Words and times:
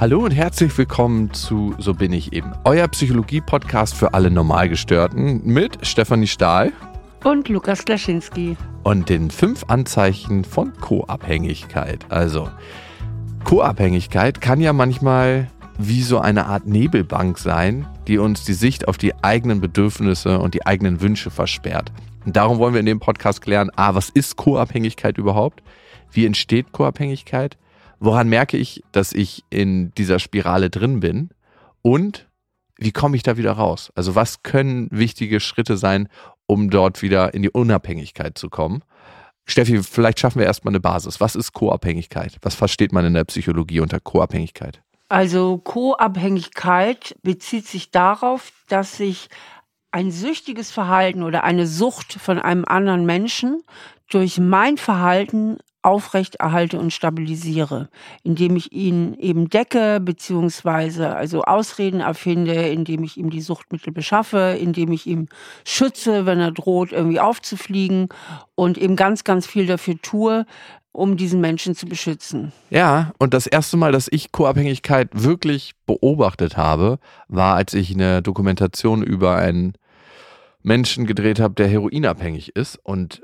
Hallo 0.00 0.24
und 0.24 0.32
herzlich 0.32 0.76
willkommen 0.76 1.32
zu 1.32 1.72
So 1.78 1.94
bin 1.94 2.12
ich 2.12 2.32
eben, 2.32 2.50
euer 2.64 2.88
Psychologie-Podcast 2.88 3.94
für 3.94 4.12
alle 4.12 4.28
Normalgestörten 4.28 5.46
mit 5.46 5.86
Stefanie 5.86 6.26
Stahl 6.26 6.72
und 7.22 7.48
Lukas 7.48 7.84
Klaschinski 7.84 8.56
und 8.82 9.08
den 9.08 9.30
fünf 9.30 9.64
Anzeichen 9.68 10.42
von 10.42 10.72
Co-Abhängigkeit. 10.80 12.06
Also, 12.08 12.50
Co-Abhängigkeit 13.44 14.40
kann 14.40 14.60
ja 14.60 14.72
manchmal 14.72 15.48
wie 15.78 16.02
so 16.02 16.18
eine 16.18 16.46
Art 16.46 16.66
Nebelbank 16.66 17.38
sein, 17.38 17.86
die 18.08 18.18
uns 18.18 18.44
die 18.44 18.52
Sicht 18.52 18.88
auf 18.88 18.98
die 18.98 19.14
eigenen 19.22 19.60
Bedürfnisse 19.60 20.40
und 20.40 20.54
die 20.54 20.66
eigenen 20.66 21.02
Wünsche 21.02 21.30
versperrt. 21.30 21.92
Und 22.26 22.34
darum 22.34 22.58
wollen 22.58 22.74
wir 22.74 22.80
in 22.80 22.86
dem 22.86 23.00
Podcast 23.00 23.42
klären, 23.42 23.70
a, 23.76 23.94
was 23.94 24.08
ist 24.08 24.34
Co-Abhängigkeit 24.34 25.18
überhaupt? 25.18 25.62
Wie 26.10 26.26
entsteht 26.26 26.72
Co-Abhängigkeit? 26.72 27.56
Woran 28.00 28.28
merke 28.28 28.56
ich, 28.56 28.82
dass 28.92 29.12
ich 29.12 29.44
in 29.50 29.92
dieser 29.94 30.18
Spirale 30.18 30.70
drin 30.70 31.00
bin? 31.00 31.30
Und 31.82 32.28
wie 32.76 32.92
komme 32.92 33.16
ich 33.16 33.22
da 33.22 33.36
wieder 33.36 33.52
raus? 33.52 33.90
Also 33.94 34.14
was 34.14 34.42
können 34.42 34.88
wichtige 34.90 35.40
Schritte 35.40 35.76
sein, 35.76 36.08
um 36.46 36.70
dort 36.70 37.02
wieder 37.02 37.34
in 37.34 37.42
die 37.42 37.50
Unabhängigkeit 37.50 38.36
zu 38.36 38.50
kommen? 38.50 38.82
Steffi, 39.46 39.82
vielleicht 39.82 40.20
schaffen 40.20 40.38
wir 40.38 40.46
erstmal 40.46 40.72
eine 40.72 40.80
Basis. 40.80 41.20
Was 41.20 41.36
ist 41.36 41.52
Co-Abhängigkeit? 41.52 42.38
Was 42.42 42.54
versteht 42.54 42.92
man 42.92 43.04
in 43.04 43.14
der 43.14 43.24
Psychologie 43.24 43.80
unter 43.80 44.00
Co-Abhängigkeit? 44.00 44.82
Also 45.08 45.58
Co-Abhängigkeit 45.58 47.16
bezieht 47.22 47.66
sich 47.66 47.90
darauf, 47.90 48.52
dass 48.68 48.96
sich 48.96 49.28
ein 49.90 50.10
süchtiges 50.10 50.72
Verhalten 50.72 51.22
oder 51.22 51.44
eine 51.44 51.66
Sucht 51.66 52.14
von 52.14 52.38
einem 52.38 52.64
anderen 52.64 53.06
Menschen 53.06 53.62
durch 54.08 54.38
mein 54.38 54.76
Verhalten 54.76 55.58
aufrechterhalte 55.84 56.78
und 56.78 56.92
stabilisiere, 56.92 57.88
indem 58.22 58.56
ich 58.56 58.72
ihn 58.72 59.14
eben 59.14 59.50
decke, 59.50 60.00
beziehungsweise 60.00 61.14
also 61.14 61.42
Ausreden 61.42 62.00
erfinde, 62.00 62.68
indem 62.68 63.04
ich 63.04 63.18
ihm 63.18 63.28
die 63.28 63.42
Suchtmittel 63.42 63.92
beschaffe, 63.92 64.56
indem 64.58 64.92
ich 64.92 65.06
ihm 65.06 65.28
schütze, 65.64 66.24
wenn 66.24 66.40
er 66.40 66.52
droht, 66.52 66.92
irgendwie 66.92 67.20
aufzufliegen 67.20 68.08
und 68.54 68.78
eben 68.78 68.96
ganz, 68.96 69.24
ganz 69.24 69.46
viel 69.46 69.66
dafür 69.66 70.00
tue, 70.00 70.46
um 70.90 71.16
diesen 71.16 71.40
Menschen 71.40 71.74
zu 71.74 71.86
beschützen. 71.86 72.52
Ja, 72.70 73.12
und 73.18 73.34
das 73.34 73.46
erste 73.46 73.76
Mal, 73.76 73.92
dass 73.92 74.08
ich 74.10 74.32
Co-Abhängigkeit 74.32 75.10
wirklich 75.12 75.72
beobachtet 75.86 76.56
habe, 76.56 76.98
war, 77.28 77.56
als 77.56 77.74
ich 77.74 77.92
eine 77.92 78.22
Dokumentation 78.22 79.02
über 79.02 79.36
einen 79.36 79.74
Menschen 80.62 81.04
gedreht 81.04 81.40
habe, 81.40 81.54
der 81.54 81.68
heroinabhängig 81.68 82.56
ist. 82.56 82.76
Und 82.82 83.22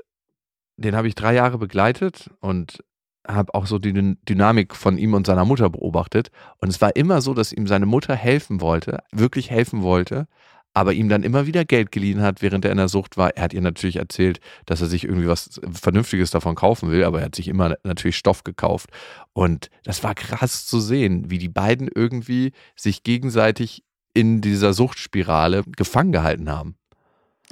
den 0.81 0.95
habe 0.95 1.07
ich 1.07 1.15
drei 1.15 1.33
Jahre 1.33 1.57
begleitet 1.57 2.29
und 2.39 2.83
habe 3.27 3.53
auch 3.53 3.67
so 3.67 3.77
die 3.77 3.93
Dynamik 3.93 4.75
von 4.75 4.97
ihm 4.97 5.13
und 5.13 5.27
seiner 5.27 5.45
Mutter 5.45 5.69
beobachtet. 5.69 6.29
Und 6.57 6.69
es 6.69 6.81
war 6.81 6.95
immer 6.95 7.21
so, 7.21 7.33
dass 7.33 7.53
ihm 7.53 7.67
seine 7.67 7.85
Mutter 7.85 8.15
helfen 8.15 8.61
wollte, 8.61 8.99
wirklich 9.11 9.51
helfen 9.51 9.83
wollte, 9.83 10.27
aber 10.73 10.93
ihm 10.93 11.09
dann 11.09 11.23
immer 11.23 11.45
wieder 11.45 11.65
Geld 11.65 11.91
geliehen 11.91 12.21
hat, 12.21 12.41
während 12.41 12.65
er 12.65 12.71
in 12.71 12.77
der 12.77 12.87
Sucht 12.87 13.17
war. 13.17 13.35
Er 13.35 13.43
hat 13.43 13.53
ihr 13.53 13.61
natürlich 13.61 13.97
erzählt, 13.97 14.39
dass 14.65 14.81
er 14.81 14.87
sich 14.87 15.03
irgendwie 15.03 15.27
was 15.27 15.59
Vernünftiges 15.71 16.31
davon 16.31 16.55
kaufen 16.55 16.89
will, 16.89 17.03
aber 17.03 17.19
er 17.19 17.25
hat 17.25 17.35
sich 17.35 17.47
immer 17.47 17.75
natürlich 17.83 18.17
Stoff 18.17 18.43
gekauft. 18.43 18.89
Und 19.33 19.69
das 19.83 20.03
war 20.03 20.15
krass 20.15 20.65
zu 20.65 20.79
sehen, 20.79 21.29
wie 21.29 21.37
die 21.37 21.49
beiden 21.49 21.89
irgendwie 21.93 22.53
sich 22.75 23.03
gegenseitig 23.03 23.83
in 24.13 24.41
dieser 24.41 24.73
Suchtspirale 24.73 25.63
gefangen 25.75 26.11
gehalten 26.11 26.49
haben. 26.49 26.75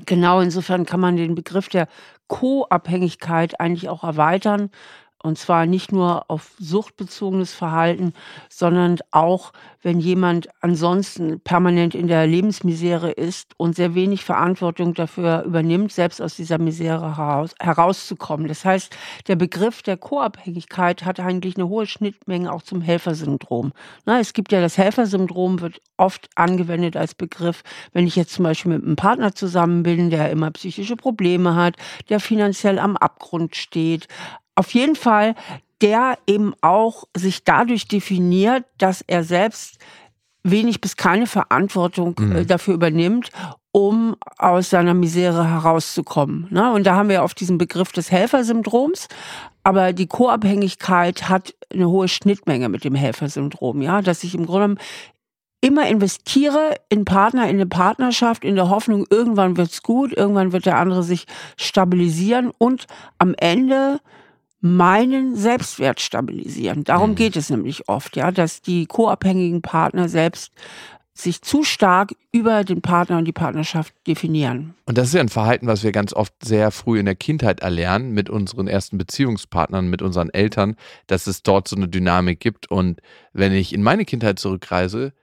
Genau, 0.05 0.39
insofern 0.39 0.85
kann 0.85 0.99
man 0.99 1.17
den 1.17 1.35
Begriff 1.35 1.67
der 1.67 1.87
Co-Abhängigkeit 2.29 3.59
eigentlich 3.59 3.89
auch 3.89 4.05
erweitern. 4.05 4.71
Und 5.21 5.37
zwar 5.37 5.65
nicht 5.65 5.91
nur 5.91 6.29
auf 6.29 6.51
suchtbezogenes 6.59 7.53
Verhalten, 7.53 8.13
sondern 8.49 8.99
auch, 9.11 9.51
wenn 9.81 9.99
jemand 9.99 10.47
ansonsten 10.61 11.41
permanent 11.41 11.93
in 11.93 12.07
der 12.07 12.25
Lebensmisere 12.25 13.11
ist 13.11 13.53
und 13.57 13.75
sehr 13.75 13.95
wenig 13.95 14.23
Verantwortung 14.23 14.93
dafür 14.93 15.43
übernimmt, 15.43 15.91
selbst 15.91 16.21
aus 16.21 16.37
dieser 16.37 16.57
Misere 16.57 17.17
heraus, 17.17 17.53
herauszukommen. 17.59 18.47
Das 18.47 18.63
heißt, 18.63 18.95
der 19.27 19.35
Begriff 19.35 19.81
der 19.81 19.97
Co-Abhängigkeit 19.97 21.03
hat 21.03 21.19
eigentlich 21.19 21.57
eine 21.57 21.67
hohe 21.67 21.85
Schnittmenge 21.85 22.51
auch 22.51 22.61
zum 22.61 22.79
Helfersyndrom. 22.79 23.73
Na, 24.05 24.19
es 24.19 24.31
gibt 24.31 24.53
ja 24.53 24.61
das 24.61 24.77
Helfersyndrom, 24.77 25.59
wird 25.59 25.81
oft 25.97 26.29
angewendet 26.35 26.95
als 26.95 27.13
Begriff, 27.13 27.63
wenn 27.91 28.07
ich 28.07 28.15
jetzt 28.15 28.33
zum 28.33 28.43
Beispiel 28.43 28.71
mit 28.71 28.83
einem 28.83 28.95
Partner 28.95 29.35
zusammen 29.35 29.83
bin, 29.83 30.09
der 30.09 30.31
immer 30.31 30.51
psychische 30.51 30.95
Probleme 30.95 31.55
hat, 31.55 31.75
der 32.07 32.21
finanziell 32.21 32.79
am 32.79 32.95
Abgrund 32.95 33.57
steht, 33.57 34.07
auf 34.59 34.73
jeden 34.73 34.97
Fall, 34.97 35.35
der 35.81 36.17
eben 36.27 36.53
auch 36.59 37.05
sich 37.15 37.45
dadurch 37.45 37.87
definiert, 37.87 38.65
dass 38.77 39.01
er 39.07 39.23
selbst 39.23 39.77
wenig 40.43 40.81
bis 40.81 40.97
keine 40.97 41.27
Verantwortung 41.27 42.15
äh, 42.17 42.21
mhm. 42.21 42.47
dafür 42.47 42.73
übernimmt, 42.73 43.29
um 43.71 44.17
aus 44.37 44.69
seiner 44.69 44.93
Misere 44.93 45.49
herauszukommen. 45.49 46.47
Ne? 46.49 46.73
Und 46.73 46.85
da 46.85 46.95
haben 46.95 47.07
wir 47.07 47.23
auf 47.23 47.33
diesen 47.33 47.57
Begriff 47.57 47.93
des 47.93 48.11
Helfersyndroms. 48.11 49.07
Aber 49.63 49.93
die 49.93 50.07
Co-Abhängigkeit 50.07 51.29
hat 51.29 51.53
eine 51.71 51.87
hohe 51.87 52.09
Schnittmenge 52.09 52.67
mit 52.67 52.83
dem 52.83 52.95
Helfersyndrom, 52.95 53.81
ja, 53.81 54.01
dass 54.01 54.23
ich 54.23 54.35
im 54.35 54.45
Grunde 54.45 54.75
immer 55.61 55.87
investiere 55.87 56.75
in 56.89 57.05
Partner, 57.05 57.43
in 57.43 57.55
eine 57.55 57.65
Partnerschaft, 57.65 58.43
in 58.43 58.55
der 58.55 58.69
Hoffnung, 58.69 59.05
irgendwann 59.09 59.57
wird's 59.57 59.83
gut, 59.83 60.11
irgendwann 60.15 60.51
wird 60.51 60.65
der 60.65 60.77
andere 60.77 61.03
sich 61.03 61.27
stabilisieren 61.57 62.51
und 62.57 62.87
am 63.17 63.35
Ende 63.35 63.99
meinen 64.61 65.35
Selbstwert 65.35 66.01
stabilisieren. 66.01 66.83
Darum 66.83 67.11
mhm. 67.11 67.15
geht 67.15 67.35
es 67.35 67.49
nämlich 67.49 67.87
oft, 67.87 68.15
ja, 68.15 68.31
dass 68.31 68.61
die 68.61 68.85
co-abhängigen 68.85 69.61
Partner 69.61 70.09
selbst 70.09 70.51
sich 71.13 71.41
zu 71.41 71.63
stark 71.63 72.13
über 72.31 72.63
den 72.63 72.81
Partner 72.81 73.17
und 73.17 73.25
die 73.25 73.33
Partnerschaft 73.33 73.93
definieren. 74.07 74.75
Und 74.85 74.97
das 74.97 75.09
ist 75.09 75.13
ja 75.15 75.21
ein 75.21 75.29
Verhalten, 75.29 75.67
was 75.67 75.83
wir 75.83 75.91
ganz 75.91 76.13
oft 76.13 76.33
sehr 76.43 76.71
früh 76.71 76.99
in 76.99 77.05
der 77.05 77.15
Kindheit 77.15 77.59
erlernen, 77.59 78.11
mit 78.11 78.29
unseren 78.29 78.67
ersten 78.67 78.97
Beziehungspartnern, 78.97 79.89
mit 79.89 80.01
unseren 80.01 80.29
Eltern, 80.29 80.75
dass 81.07 81.27
es 81.27 81.43
dort 81.43 81.67
so 81.67 81.75
eine 81.75 81.89
Dynamik 81.89 82.39
gibt. 82.39 82.71
Und 82.71 83.01
wenn 83.33 83.51
ich 83.51 83.73
in 83.73 83.83
meine 83.83 84.05
Kindheit 84.05 84.39
zurückreise, 84.39 85.13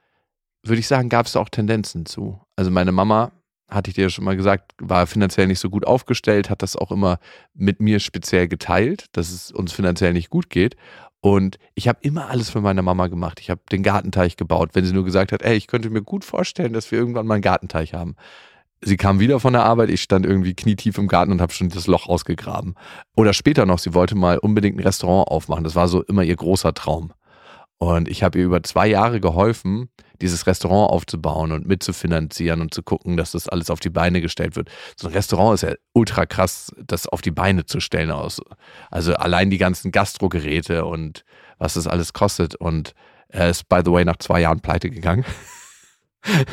würde 0.63 0.79
ich 0.79 0.87
sagen, 0.87 1.09
gab 1.09 1.25
es 1.25 1.35
auch 1.35 1.49
Tendenzen 1.49 2.05
zu. 2.05 2.39
Also 2.55 2.69
meine 2.69 2.91
Mama 2.91 3.31
hatte 3.69 3.89
ich 3.89 3.95
dir 3.95 4.03
ja 4.03 4.09
schon 4.09 4.23
mal 4.25 4.37
gesagt, 4.37 4.73
war 4.79 5.07
finanziell 5.07 5.47
nicht 5.47 5.59
so 5.59 5.69
gut 5.69 5.85
aufgestellt, 5.85 6.49
hat 6.49 6.61
das 6.61 6.75
auch 6.75 6.91
immer 6.91 7.19
mit 7.53 7.81
mir 7.81 7.99
speziell 7.99 8.47
geteilt, 8.47 9.05
dass 9.11 9.31
es 9.31 9.51
uns 9.51 9.73
finanziell 9.73 10.13
nicht 10.13 10.29
gut 10.29 10.49
geht. 10.49 10.75
Und 11.19 11.57
ich 11.73 11.87
habe 11.87 11.99
immer 12.01 12.29
alles 12.29 12.49
für 12.49 12.61
meine 12.61 12.81
Mama 12.81 13.07
gemacht. 13.07 13.39
Ich 13.41 13.49
habe 13.49 13.61
den 13.71 13.83
Gartenteich 13.83 14.37
gebaut, 14.37 14.69
wenn 14.73 14.85
sie 14.85 14.93
nur 14.93 15.03
gesagt 15.03 15.31
hat, 15.31 15.41
ey, 15.41 15.57
ich 15.57 15.67
könnte 15.67 15.89
mir 15.89 16.01
gut 16.01 16.23
vorstellen, 16.23 16.73
dass 16.73 16.91
wir 16.91 16.99
irgendwann 16.99 17.27
mal 17.27 17.35
einen 17.35 17.41
Gartenteich 17.41 17.93
haben. 17.93 18.15
Sie 18.81 18.95
kam 18.95 19.19
wieder 19.19 19.39
von 19.39 19.53
der 19.53 19.63
Arbeit, 19.63 19.89
ich 19.89 20.03
stand 20.03 20.25
irgendwie 20.25 20.53
knietief 20.53 20.99
im 20.99 21.07
Garten 21.07 21.31
und 21.31 21.41
habe 21.41 21.51
schon 21.51 21.69
das 21.69 21.87
Loch 21.87 22.07
ausgegraben. 22.07 22.75
Oder 23.15 23.33
später 23.33 23.65
noch, 23.65 23.79
sie 23.79 23.95
wollte 23.95 24.15
mal 24.15 24.37
unbedingt 24.37 24.77
ein 24.77 24.83
Restaurant 24.83 25.29
aufmachen. 25.29 25.63
Das 25.63 25.75
war 25.75 25.87
so 25.87 26.03
immer 26.03 26.23
ihr 26.23 26.35
großer 26.35 26.75
Traum. 26.75 27.11
Und 27.79 28.07
ich 28.07 28.23
habe 28.23 28.39
ihr 28.39 28.45
über 28.45 28.63
zwei 28.63 28.87
Jahre 28.87 29.19
geholfen, 29.19 29.89
dieses 30.19 30.47
Restaurant 30.47 30.91
aufzubauen 30.91 31.51
und 31.51 31.67
mitzufinanzieren 31.67 32.61
und 32.61 32.73
zu 32.73 32.81
gucken, 32.81 33.17
dass 33.17 33.31
das 33.31 33.47
alles 33.47 33.69
auf 33.69 33.79
die 33.79 33.91
Beine 33.91 34.19
gestellt 34.19 34.55
wird. 34.55 34.69
So 34.95 35.07
ein 35.07 35.13
Restaurant 35.13 35.55
ist 35.55 35.61
ja 35.61 35.75
ultra 35.93 36.25
krass, 36.25 36.73
das 36.83 37.07
auf 37.07 37.21
die 37.21 37.31
Beine 37.31 37.65
zu 37.65 37.79
stellen 37.79 38.09
aus. 38.09 38.41
Also 38.89 39.13
allein 39.13 39.51
die 39.51 39.59
ganzen 39.59 39.91
Gastrogeräte 39.91 40.85
und 40.85 41.23
was 41.59 41.75
das 41.75 41.85
alles 41.85 42.13
kostet. 42.13 42.55
Und 42.55 42.93
er 43.29 43.49
ist, 43.49 43.69
by 43.69 43.81
the 43.85 43.91
way, 43.91 44.05
nach 44.05 44.17
zwei 44.17 44.41
Jahren 44.41 44.59
pleite 44.59 44.89
gegangen. 44.89 45.25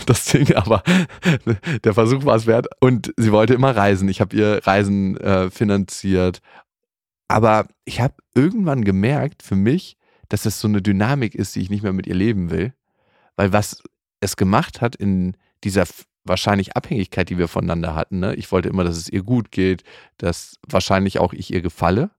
Das 0.06 0.26
Ding, 0.26 0.54
aber 0.54 0.84
der 1.82 1.94
Versuch 1.94 2.24
war 2.24 2.36
es 2.36 2.46
wert. 2.46 2.68
Und 2.80 3.12
sie 3.16 3.32
wollte 3.32 3.54
immer 3.54 3.74
reisen. 3.74 4.08
Ich 4.08 4.20
habe 4.20 4.36
ihr 4.36 4.60
Reisen 4.64 5.16
äh, 5.16 5.50
finanziert. 5.50 6.40
Aber 7.26 7.66
ich 7.84 8.00
habe 8.00 8.14
irgendwann 8.36 8.84
gemerkt 8.84 9.42
für 9.42 9.56
mich, 9.56 9.96
dass 10.28 10.42
das 10.42 10.60
so 10.60 10.68
eine 10.68 10.82
Dynamik 10.82 11.34
ist, 11.34 11.54
die 11.54 11.60
ich 11.60 11.70
nicht 11.70 11.82
mehr 11.82 11.92
mit 11.92 12.06
ihr 12.06 12.14
leben 12.14 12.50
will. 12.50 12.72
Weil 13.36 13.52
was 13.52 13.82
es 14.20 14.36
gemacht 14.36 14.80
hat 14.80 14.96
in 14.96 15.36
dieser 15.64 15.84
wahrscheinlich 16.24 16.76
Abhängigkeit, 16.76 17.28
die 17.28 17.38
wir 17.38 17.48
voneinander 17.48 17.94
hatten, 17.94 18.20
ne? 18.20 18.34
ich 18.34 18.50
wollte 18.50 18.68
immer, 18.68 18.84
dass 18.84 18.96
es 18.96 19.08
ihr 19.08 19.22
gut 19.22 19.50
geht, 19.50 19.84
dass 20.16 20.56
wahrscheinlich 20.66 21.18
auch 21.18 21.32
ich 21.32 21.52
ihr 21.52 21.60
gefalle, 21.60 22.10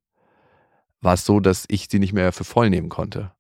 war 1.01 1.15
es 1.15 1.25
so, 1.25 1.39
dass 1.39 1.65
ich 1.67 1.87
sie 1.89 1.99
nicht 1.99 2.13
mehr 2.13 2.31
für 2.31 2.43
voll 2.43 2.69
nehmen 2.69 2.89
konnte. 2.89 3.31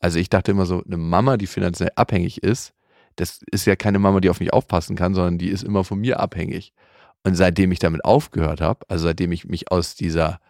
Also 0.00 0.18
ich 0.18 0.30
dachte 0.30 0.50
immer 0.50 0.64
so, 0.66 0.82
eine 0.82 0.96
Mama, 0.96 1.36
die 1.36 1.46
finanziell 1.46 1.90
abhängig 1.94 2.42
ist, 2.42 2.72
das 3.16 3.40
ist 3.50 3.66
ja 3.66 3.76
keine 3.76 3.98
Mama, 3.98 4.20
die 4.20 4.30
auf 4.30 4.40
mich 4.40 4.52
aufpassen 4.52 4.96
kann, 4.96 5.14
sondern 5.14 5.36
die 5.36 5.48
ist 5.48 5.62
immer 5.62 5.84
von 5.84 6.00
mir 6.00 6.20
abhängig. 6.20 6.72
Und 7.22 7.34
seitdem 7.34 7.70
ich 7.70 7.78
damit 7.78 8.04
aufgehört 8.04 8.62
habe, 8.62 8.86
also 8.88 9.04
seitdem 9.04 9.30
ich 9.32 9.44
mich 9.44 9.70
aus 9.70 9.94
dieser 9.94 10.40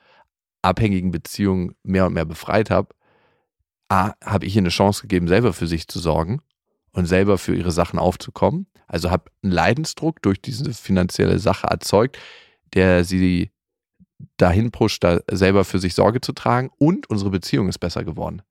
abhängigen 0.63 1.11
Beziehung 1.11 1.73
mehr 1.83 2.07
und 2.07 2.13
mehr 2.13 2.25
befreit 2.25 2.71
habe, 2.71 2.95
A, 3.91 4.13
habe 4.25 4.47
ich 4.47 4.55
ihr 4.57 4.63
eine 4.63 4.69
Chance 4.71 5.03
gegeben, 5.03 5.29
selber 5.29 5.53
für 5.53 5.67
sich 5.67 5.89
zu 5.89 5.99
sorgen 5.99 6.41
und 6.93 7.07
selber 7.07 7.39
für 7.39 7.55
ihre 7.55 7.73
Sachen 7.73 7.99
aufzukommen. 7.99 8.67
Also 8.87 9.11
habe 9.11 9.31
einen 9.43 9.53
Leidensdruck 9.53 10.23
durch 10.23 10.41
diese 10.41 10.73
finanzielle 10.73 11.39
Sache 11.39 11.67
erzeugt, 11.67 12.19
der 12.75 13.05
sie 13.05 13.51
dahin 14.37 14.71
pusht, 14.71 15.03
da 15.05 15.21
selber 15.31 15.65
für 15.65 15.79
sich 15.79 15.95
Sorge 15.95 16.21
zu 16.21 16.33
tragen 16.33 16.71
und 16.79 17.11
unsere 17.11 17.31
Beziehung 17.31 17.69
ist 17.69 17.79
besser 17.79 18.05
geworden. 18.05 18.43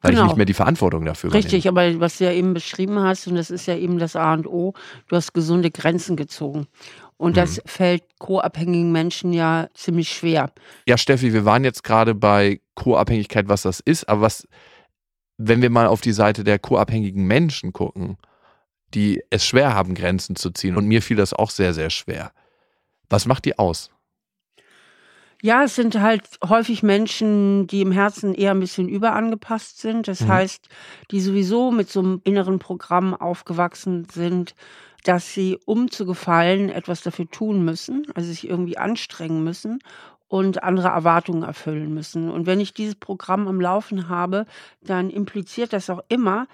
weil 0.00 0.12
Genau. 0.12 0.24
ich 0.24 0.28
nicht 0.28 0.36
mehr 0.36 0.46
die 0.46 0.52
Verantwortung 0.52 1.06
dafür 1.06 1.28
übernehme. 1.28 1.44
Richtig, 1.46 1.66
aber 1.66 1.98
was 1.98 2.18
du 2.18 2.24
ja 2.24 2.32
eben 2.32 2.52
beschrieben 2.52 3.00
hast, 3.00 3.26
und 3.26 3.36
das 3.36 3.50
ist 3.50 3.64
ja 3.64 3.74
eben 3.74 3.98
das 3.98 4.16
A 4.16 4.34
und 4.34 4.46
O, 4.46 4.74
du 5.08 5.16
hast 5.16 5.32
gesunde 5.32 5.70
Grenzen 5.70 6.14
gezogen. 6.14 6.66
Und 7.16 7.38
das 7.38 7.62
fällt 7.64 8.02
co-abhängigen 8.18 8.92
Menschen 8.92 9.32
ja 9.32 9.68
ziemlich 9.72 10.10
schwer. 10.10 10.52
Ja, 10.86 10.98
Steffi, 10.98 11.32
wir 11.32 11.46
waren 11.46 11.64
jetzt 11.64 11.84
gerade 11.84 12.14
bei 12.14 12.60
Co-Abhängigkeit, 12.74 13.48
was 13.48 13.62
das 13.62 13.80
ist, 13.80 14.08
aber 14.08 14.22
was, 14.22 14.46
wenn 15.38 15.62
wir 15.62 15.70
mal 15.70 15.86
auf 15.86 16.00
die 16.00 16.12
Seite 16.12 16.44
der 16.44 16.58
co-abhängigen 16.58 17.26
Menschen 17.26 17.72
gucken, 17.72 18.16
die 18.94 19.22
es 19.30 19.44
schwer 19.46 19.74
haben, 19.74 19.94
Grenzen 19.94 20.36
zu 20.36 20.50
ziehen, 20.50 20.76
und 20.76 20.86
mir 20.86 21.02
fiel 21.02 21.16
das 21.16 21.32
auch 21.32 21.50
sehr, 21.50 21.74
sehr 21.74 21.90
schwer. 21.90 22.32
Was 23.10 23.26
macht 23.26 23.44
die 23.44 23.58
aus? 23.58 23.90
Ja, 25.42 25.64
es 25.64 25.74
sind 25.74 26.00
halt 26.00 26.22
häufig 26.48 26.82
Menschen, 26.82 27.66
die 27.66 27.82
im 27.82 27.92
Herzen 27.92 28.34
eher 28.34 28.52
ein 28.52 28.60
bisschen 28.60 28.88
überangepasst 28.88 29.78
sind. 29.78 30.08
Das 30.08 30.22
Mhm. 30.22 30.28
heißt, 30.28 30.68
die 31.10 31.20
sowieso 31.20 31.70
mit 31.70 31.90
so 31.90 32.00
einem 32.00 32.20
inneren 32.24 32.58
Programm 32.58 33.14
aufgewachsen 33.14 34.06
sind, 34.10 34.54
dass 35.02 35.34
sie, 35.34 35.58
um 35.66 35.90
zu 35.90 36.06
gefallen, 36.06 36.70
etwas 36.70 37.02
dafür 37.02 37.30
tun 37.30 37.62
müssen, 37.62 38.06
also 38.14 38.28
sich 38.30 38.48
irgendwie 38.48 38.78
anstrengen 38.78 39.44
müssen 39.44 39.80
und 40.28 40.62
andere 40.62 40.88
Erwartungen 40.88 41.42
erfüllen 41.42 41.92
müssen. 41.92 42.30
Und 42.30 42.46
wenn 42.46 42.60
ich 42.60 42.74
dieses 42.74 42.94
Programm 42.94 43.46
am 43.46 43.60
Laufen 43.60 44.08
habe, 44.08 44.46
dann 44.82 45.10
impliziert 45.10 45.72
das 45.72 45.90
auch 45.90 46.02
immer, 46.08 46.46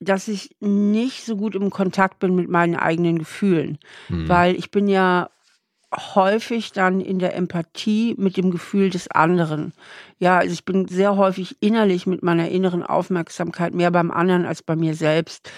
dass 0.00 0.28
ich 0.28 0.56
nicht 0.60 1.24
so 1.24 1.36
gut 1.36 1.54
im 1.54 1.70
Kontakt 1.70 2.20
bin 2.20 2.34
mit 2.34 2.48
meinen 2.48 2.76
eigenen 2.76 3.18
Gefühlen. 3.18 3.78
Hm. 4.06 4.28
Weil 4.28 4.54
ich 4.54 4.70
bin 4.70 4.86
ja 4.88 5.28
häufig 6.14 6.72
dann 6.72 7.00
in 7.00 7.18
der 7.18 7.34
Empathie 7.34 8.14
mit 8.18 8.36
dem 8.36 8.50
Gefühl 8.50 8.90
des 8.90 9.10
anderen. 9.10 9.72
Ja, 10.18 10.38
also 10.38 10.52
ich 10.52 10.64
bin 10.64 10.86
sehr 10.86 11.16
häufig 11.16 11.56
innerlich 11.60 12.06
mit 12.06 12.22
meiner 12.22 12.48
inneren 12.48 12.82
Aufmerksamkeit 12.82 13.74
mehr 13.74 13.90
beim 13.90 14.10
anderen 14.10 14.44
als 14.44 14.62
bei 14.62 14.76
mir 14.76 14.94
selbst. 14.94 15.50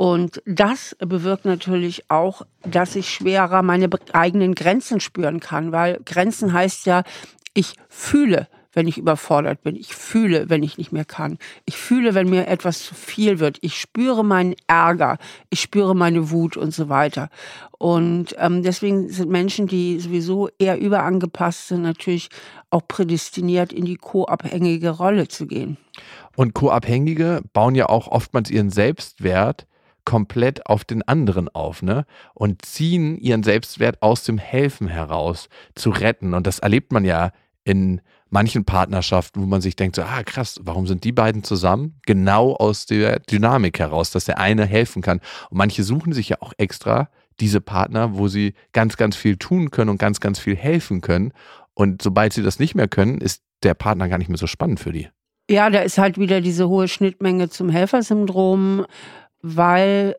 Und 0.00 0.42
das 0.46 0.96
bewirkt 0.98 1.44
natürlich 1.44 2.10
auch, 2.10 2.40
dass 2.62 2.96
ich 2.96 3.10
schwerer 3.10 3.62
meine 3.62 3.86
eigenen 4.14 4.54
Grenzen 4.54 4.98
spüren 4.98 5.40
kann, 5.40 5.72
weil 5.72 6.00
Grenzen 6.06 6.54
heißt 6.54 6.86
ja, 6.86 7.02
ich 7.52 7.74
fühle, 7.90 8.48
wenn 8.72 8.88
ich 8.88 8.96
überfordert 8.96 9.62
bin. 9.62 9.76
Ich 9.76 9.94
fühle, 9.94 10.48
wenn 10.48 10.62
ich 10.62 10.78
nicht 10.78 10.90
mehr 10.90 11.04
kann. 11.04 11.36
Ich 11.66 11.76
fühle, 11.76 12.14
wenn 12.14 12.30
mir 12.30 12.48
etwas 12.48 12.82
zu 12.82 12.94
viel 12.94 13.40
wird. 13.40 13.58
Ich 13.60 13.78
spüre 13.78 14.24
meinen 14.24 14.54
Ärger. 14.66 15.18
Ich 15.50 15.60
spüre 15.60 15.94
meine 15.94 16.30
Wut 16.30 16.56
und 16.56 16.72
so 16.72 16.88
weiter. 16.88 17.28
Und 17.76 18.34
ähm, 18.38 18.62
deswegen 18.62 19.10
sind 19.10 19.30
Menschen, 19.30 19.66
die 19.66 20.00
sowieso 20.00 20.48
eher 20.58 20.80
überangepasst 20.80 21.68
sind, 21.68 21.82
natürlich 21.82 22.30
auch 22.70 22.88
prädestiniert, 22.88 23.70
in 23.70 23.84
die 23.84 23.96
co-abhängige 23.96 24.88
Rolle 24.92 25.28
zu 25.28 25.46
gehen. 25.46 25.76
Und 26.36 26.54
Co-Abhängige 26.54 27.42
bauen 27.52 27.74
ja 27.74 27.90
auch 27.90 28.08
oftmals 28.08 28.50
ihren 28.50 28.70
Selbstwert 28.70 29.66
komplett 30.04 30.66
auf 30.66 30.84
den 30.84 31.02
anderen 31.02 31.48
auf, 31.48 31.82
ne? 31.82 32.04
Und 32.34 32.64
ziehen 32.64 33.18
ihren 33.18 33.42
Selbstwert 33.42 34.02
aus 34.02 34.24
dem 34.24 34.38
Helfen 34.38 34.88
heraus 34.88 35.48
zu 35.74 35.90
retten. 35.90 36.34
Und 36.34 36.46
das 36.46 36.58
erlebt 36.58 36.92
man 36.92 37.04
ja 37.04 37.32
in 37.64 38.00
manchen 38.30 38.64
Partnerschaften, 38.64 39.42
wo 39.42 39.46
man 39.46 39.60
sich 39.60 39.76
denkt, 39.76 39.96
so, 39.96 40.02
ah 40.02 40.22
krass, 40.22 40.60
warum 40.62 40.86
sind 40.86 41.04
die 41.04 41.12
beiden 41.12 41.44
zusammen? 41.44 42.00
Genau 42.06 42.54
aus 42.54 42.86
der 42.86 43.18
Dynamik 43.18 43.78
heraus, 43.78 44.10
dass 44.10 44.24
der 44.24 44.38
eine 44.38 44.66
helfen 44.66 45.02
kann. 45.02 45.20
Und 45.50 45.58
manche 45.58 45.82
suchen 45.82 46.12
sich 46.12 46.30
ja 46.30 46.36
auch 46.40 46.52
extra 46.56 47.08
diese 47.40 47.60
Partner, 47.60 48.16
wo 48.16 48.28
sie 48.28 48.54
ganz, 48.72 48.96
ganz 48.96 49.16
viel 49.16 49.36
tun 49.36 49.70
können 49.70 49.90
und 49.90 49.98
ganz, 49.98 50.20
ganz 50.20 50.38
viel 50.38 50.56
helfen 50.56 51.00
können. 51.00 51.32
Und 51.74 52.02
sobald 52.02 52.32
sie 52.32 52.42
das 52.42 52.58
nicht 52.58 52.74
mehr 52.74 52.88
können, 52.88 53.20
ist 53.20 53.42
der 53.62 53.74
Partner 53.74 54.08
gar 54.08 54.18
nicht 54.18 54.28
mehr 54.28 54.38
so 54.38 54.46
spannend 54.46 54.80
für 54.80 54.92
die. 54.92 55.08
Ja, 55.50 55.68
da 55.68 55.80
ist 55.80 55.98
halt 55.98 56.16
wieder 56.16 56.40
diese 56.40 56.68
hohe 56.68 56.86
Schnittmenge 56.86 57.48
zum 57.48 57.70
Helfersyndrom, 57.70 58.86
weil 59.42 60.16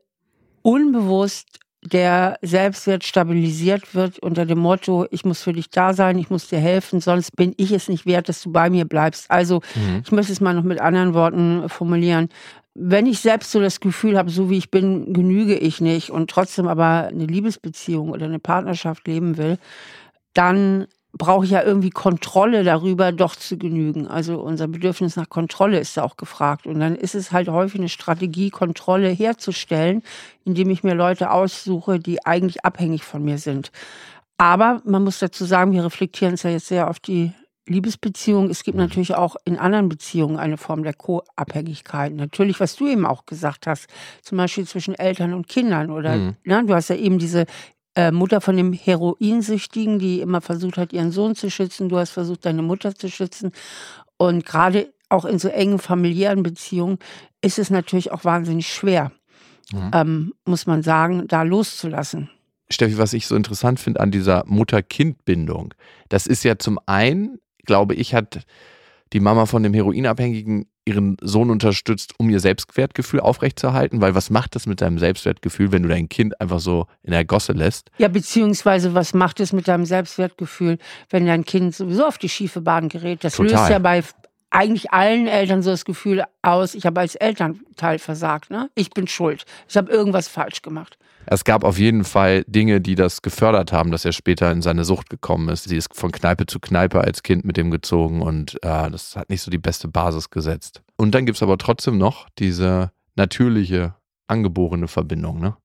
unbewusst 0.61 1.59
der 1.83 2.37
Selbstwert 2.43 3.03
stabilisiert 3.03 3.95
wird 3.95 4.19
unter 4.19 4.45
dem 4.45 4.59
Motto, 4.59 5.07
ich 5.09 5.25
muss 5.25 5.41
für 5.41 5.53
dich 5.53 5.71
da 5.71 5.93
sein, 5.93 6.19
ich 6.19 6.29
muss 6.29 6.47
dir 6.47 6.59
helfen, 6.59 6.99
sonst 6.99 7.35
bin 7.35 7.53
ich 7.57 7.71
es 7.71 7.89
nicht 7.89 8.05
wert, 8.05 8.29
dass 8.29 8.43
du 8.43 8.51
bei 8.51 8.69
mir 8.69 8.85
bleibst. 8.85 9.31
Also 9.31 9.61
Mhm. 9.75 10.03
ich 10.05 10.11
möchte 10.11 10.31
es 10.31 10.41
mal 10.41 10.53
noch 10.53 10.63
mit 10.63 10.79
anderen 10.79 11.15
Worten 11.15 11.67
formulieren. 11.69 12.29
Wenn 12.75 13.07
ich 13.07 13.19
selbst 13.19 13.51
so 13.51 13.59
das 13.59 13.79
Gefühl 13.79 14.17
habe, 14.17 14.29
so 14.29 14.49
wie 14.49 14.57
ich 14.59 14.69
bin, 14.69 15.11
genüge 15.11 15.55
ich 15.55 15.81
nicht 15.81 16.11
und 16.11 16.29
trotzdem 16.29 16.67
aber 16.67 17.07
eine 17.07 17.25
Liebesbeziehung 17.25 18.11
oder 18.11 18.25
eine 18.27 18.39
Partnerschaft 18.39 19.07
leben 19.07 19.37
will, 19.37 19.57
dann 20.33 20.85
brauche 21.13 21.45
ich 21.45 21.51
ja 21.51 21.61
irgendwie 21.61 21.89
Kontrolle 21.89 22.63
darüber, 22.63 23.11
doch 23.11 23.35
zu 23.35 23.57
genügen. 23.57 24.07
Also 24.07 24.39
unser 24.39 24.67
Bedürfnis 24.67 25.15
nach 25.15 25.29
Kontrolle 25.29 25.79
ist 25.79 25.97
da 25.97 26.03
auch 26.03 26.17
gefragt. 26.17 26.65
Und 26.67 26.79
dann 26.79 26.95
ist 26.95 27.15
es 27.15 27.31
halt 27.31 27.49
häufig 27.49 27.79
eine 27.79 27.89
Strategie, 27.89 28.49
Kontrolle 28.49 29.09
herzustellen, 29.09 30.03
indem 30.45 30.69
ich 30.69 30.83
mir 30.83 30.95
Leute 30.95 31.31
aussuche, 31.31 31.99
die 31.99 32.25
eigentlich 32.25 32.63
abhängig 32.63 33.03
von 33.03 33.23
mir 33.23 33.37
sind. 33.37 33.71
Aber 34.37 34.81
man 34.85 35.03
muss 35.03 35.19
dazu 35.19 35.45
sagen, 35.45 35.73
wir 35.73 35.83
reflektieren 35.85 36.33
es 36.33 36.43
ja 36.43 36.49
jetzt 36.49 36.67
sehr 36.67 36.89
auf 36.89 36.99
die 36.99 37.33
Liebesbeziehung. 37.67 38.49
Es 38.49 38.63
gibt 38.63 38.77
natürlich 38.77 39.13
auch 39.13 39.35
in 39.45 39.57
anderen 39.57 39.87
Beziehungen 39.87 40.37
eine 40.37 40.57
Form 40.57 40.83
der 40.83 40.93
Co-Abhängigkeit. 40.93 42.13
Natürlich, 42.13 42.59
was 42.59 42.75
du 42.75 42.87
eben 42.87 43.05
auch 43.05 43.25
gesagt 43.25 43.67
hast, 43.67 43.87
zum 44.23 44.37
Beispiel 44.37 44.65
zwischen 44.65 44.95
Eltern 44.95 45.33
und 45.33 45.47
Kindern. 45.47 45.91
Oder 45.91 46.15
Mhm. 46.15 46.35
ne, 46.43 46.63
du 46.65 46.73
hast 46.73 46.89
ja 46.89 46.95
eben 46.95 47.19
diese 47.19 47.45
äh, 48.01 48.11
Mutter 48.11 48.41
von 48.41 48.57
dem 48.57 48.73
Heroinsüchtigen, 48.73 49.99
die 49.99 50.21
immer 50.21 50.41
versucht 50.41 50.77
hat, 50.77 50.93
ihren 50.93 51.11
Sohn 51.11 51.35
zu 51.35 51.49
schützen. 51.51 51.89
Du 51.89 51.97
hast 51.97 52.11
versucht, 52.11 52.45
deine 52.45 52.61
Mutter 52.61 52.95
zu 52.95 53.09
schützen. 53.09 53.51
Und 54.17 54.45
gerade 54.45 54.91
auch 55.09 55.25
in 55.25 55.39
so 55.39 55.49
engen 55.49 55.79
familiären 55.79 56.41
Beziehungen 56.41 56.97
ist 57.41 57.59
es 57.59 57.69
natürlich 57.69 58.11
auch 58.11 58.23
wahnsinnig 58.23 58.67
schwer, 58.67 59.11
Mhm. 59.73 59.91
ähm, 59.93 60.33
muss 60.45 60.65
man 60.65 60.83
sagen, 60.83 61.27
da 61.27 61.43
loszulassen. 61.43 62.29
Steffi, 62.69 62.97
was 62.97 63.13
ich 63.13 63.27
so 63.27 63.35
interessant 63.35 63.79
finde 63.79 63.99
an 63.99 64.11
dieser 64.11 64.43
Mutter-Kind-Bindung, 64.45 65.73
das 66.09 66.27
ist 66.27 66.43
ja 66.43 66.57
zum 66.57 66.79
einen, 66.85 67.39
glaube 67.65 67.95
ich, 67.95 68.13
hat 68.13 68.45
die 69.13 69.19
Mama 69.19 69.45
von 69.45 69.63
dem 69.63 69.73
Heroinabhängigen 69.73 70.67
ihren 70.85 71.17
Sohn 71.21 71.49
unterstützt, 71.49 72.13
um 72.17 72.29
ihr 72.29 72.39
Selbstwertgefühl 72.39 73.19
aufrechtzuerhalten, 73.19 74.01
weil 74.01 74.15
was 74.15 74.29
macht 74.29 74.55
das 74.55 74.65
mit 74.65 74.81
deinem 74.81 74.97
Selbstwertgefühl, 74.97 75.71
wenn 75.71 75.83
du 75.83 75.89
dein 75.89 76.09
Kind 76.09 76.39
einfach 76.41 76.59
so 76.59 76.87
in 77.03 77.11
der 77.11 77.23
Gosse 77.23 77.53
lässt? 77.53 77.91
Ja, 77.97 78.07
beziehungsweise 78.07 78.93
was 78.93 79.13
macht 79.13 79.39
es 79.39 79.53
mit 79.53 79.67
deinem 79.67 79.85
Selbstwertgefühl, 79.85 80.79
wenn 81.09 81.25
dein 81.27 81.45
Kind 81.45 81.75
sowieso 81.75 82.05
auf 82.05 82.17
die 82.17 82.29
schiefe 82.29 82.61
Bahn 82.61 82.89
gerät? 82.89 83.23
Das 83.23 83.35
Total. 83.35 83.51
löst 83.51 83.69
ja 83.69 83.79
bei 83.79 84.03
eigentlich 84.51 84.91
allen 84.91 85.27
Eltern 85.27 85.63
so 85.63 85.71
das 85.71 85.85
Gefühl 85.85 86.23
aus, 86.41 86.75
ich 86.75 86.85
habe 86.85 86.99
als 86.99 87.15
Elternteil 87.15 87.99
versagt. 87.99 88.51
Ne? 88.51 88.69
Ich 88.75 88.91
bin 88.91 89.07
schuld. 89.07 89.45
Ich 89.67 89.77
habe 89.77 89.91
irgendwas 89.91 90.27
falsch 90.27 90.61
gemacht. 90.61 90.97
Es 91.25 91.43
gab 91.43 91.63
auf 91.63 91.77
jeden 91.77 92.03
Fall 92.03 92.43
Dinge, 92.47 92.81
die 92.81 92.95
das 92.95 93.21
gefördert 93.21 93.71
haben, 93.71 93.91
dass 93.91 94.05
er 94.05 94.11
später 94.11 94.51
in 94.51 94.61
seine 94.61 94.83
Sucht 94.83 95.09
gekommen 95.09 95.49
ist. 95.49 95.63
Sie 95.65 95.77
ist 95.77 95.95
von 95.95 96.11
Kneipe 96.11 96.45
zu 96.45 96.59
Kneipe 96.59 97.01
als 97.01 97.23
Kind 97.23 97.45
mit 97.45 97.57
dem 97.57 97.71
gezogen 97.71 98.21
und 98.21 98.55
äh, 98.63 98.89
das 98.89 99.15
hat 99.15 99.29
nicht 99.29 99.41
so 99.41 99.51
die 99.51 99.57
beste 99.57 99.87
Basis 99.87 100.29
gesetzt. 100.29 100.81
Und 100.97 101.13
dann 101.13 101.25
gibt 101.25 101.37
es 101.37 101.43
aber 101.43 101.57
trotzdem 101.57 101.97
noch 101.97 102.27
diese 102.39 102.91
natürliche, 103.15 103.95
angeborene 104.27 104.87
Verbindung, 104.87 105.39
ne? 105.39 105.55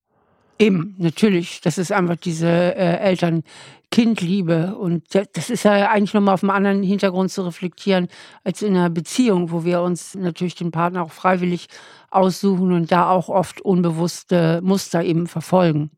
Eben, 0.59 0.95
natürlich. 0.99 1.61
Das 1.61 1.77
ist 1.79 1.93
einfach 1.93 2.17
diese 2.17 2.49
äh, 2.49 2.97
Eltern-Kind-Liebe. 2.99 4.75
Und 4.77 5.15
da- 5.15 5.25
das 5.33 5.51
ist 5.51 5.65
ja 5.65 5.91
eigentlich 5.91 6.15
nochmal 6.15 6.35
auf 6.35 6.43
einem 6.43 6.51
anderen 6.51 6.83
Hintergrund 6.83 7.31
zu 7.31 7.43
reflektieren, 7.43 8.09
als 8.43 8.63
in 8.63 8.75
einer 8.75 8.89
Beziehung, 8.91 9.51
wo 9.51 9.65
wir 9.65 9.83
uns 9.83 10.15
natürlich 10.15 10.55
den 10.55 10.71
Partner 10.71 11.03
auch 11.03 11.13
freiwillig 11.13 11.69
aussuchen 12.11 12.73
und 12.73 12.91
da 12.91 13.11
auch 13.11 13.29
oft 13.29 13.61
unbewusste 13.61 14.61
Muster 14.63 15.05
eben 15.05 15.27
verfolgen. 15.27 15.91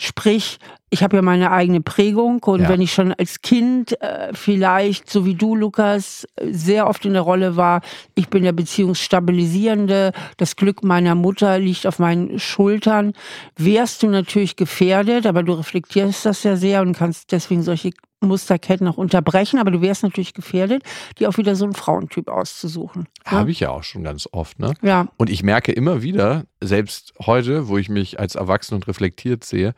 Sprich, 0.00 0.58
ich 0.90 1.02
habe 1.02 1.16
ja 1.16 1.22
meine 1.22 1.50
eigene 1.50 1.80
Prägung 1.80 2.42
und 2.44 2.60
Ja. 2.62 2.68
wenn 2.68 2.80
ich 2.80 2.92
schon 2.92 3.12
als 3.12 3.42
Kind 3.42 4.00
äh, 4.00 4.32
vielleicht, 4.32 5.10
so 5.10 5.26
wie 5.26 5.34
du, 5.34 5.56
Lukas, 5.56 6.26
sehr 6.40 6.86
oft 6.86 7.04
in 7.04 7.14
der 7.14 7.22
Rolle 7.22 7.56
war, 7.56 7.80
ich 8.14 8.28
bin 8.28 8.44
der 8.44 8.52
Beziehungsstabilisierende, 8.52 10.12
das 10.36 10.56
Glück 10.56 10.84
meiner 10.84 11.14
Mutter 11.14 11.58
liegt 11.58 11.86
auf 11.86 11.98
meinen 11.98 12.38
Schultern, 12.38 13.12
wärst 13.56 14.02
du 14.02 14.08
natürlich 14.08 14.56
gefährdet, 14.56 15.26
aber 15.26 15.42
du 15.42 15.52
reflektierst 15.54 16.24
das 16.24 16.44
ja 16.44 16.56
sehr 16.56 16.80
und 16.82 16.96
kannst 16.96 17.32
deswegen 17.32 17.62
solche 17.62 17.90
Musterketten 18.20 18.88
auch 18.88 18.96
unterbrechen, 18.96 19.58
aber 19.58 19.70
du 19.70 19.80
wärst 19.80 20.02
natürlich 20.02 20.34
gefährdet, 20.34 20.82
dir 21.18 21.28
auch 21.28 21.36
wieder 21.36 21.54
so 21.54 21.64
einen 21.64 21.74
Frauentyp 21.74 22.28
auszusuchen. 22.28 23.06
Habe 23.24 23.50
ich 23.50 23.60
ja 23.60 23.70
auch 23.70 23.84
schon 23.84 24.02
ganz 24.02 24.28
oft, 24.32 24.58
ne? 24.58 24.74
Ja, 24.82 25.08
Und 25.16 25.30
ich 25.30 25.42
merke 25.42 25.72
immer 25.72 26.02
wieder, 26.02 26.44
selbst 26.60 27.14
heute, 27.24 27.68
wo 27.68 27.78
ich 27.78 27.88
mich 27.88 28.18
als 28.18 28.34
erwachsen 28.34 28.74
und 28.74 28.88
reflektiert 28.88 29.44
sehe, 29.44 29.74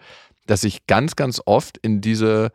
dass 0.46 0.64
ich 0.64 0.86
ganz, 0.86 1.16
ganz 1.16 1.40
oft 1.44 1.78
in 1.78 2.00
diese 2.00 2.50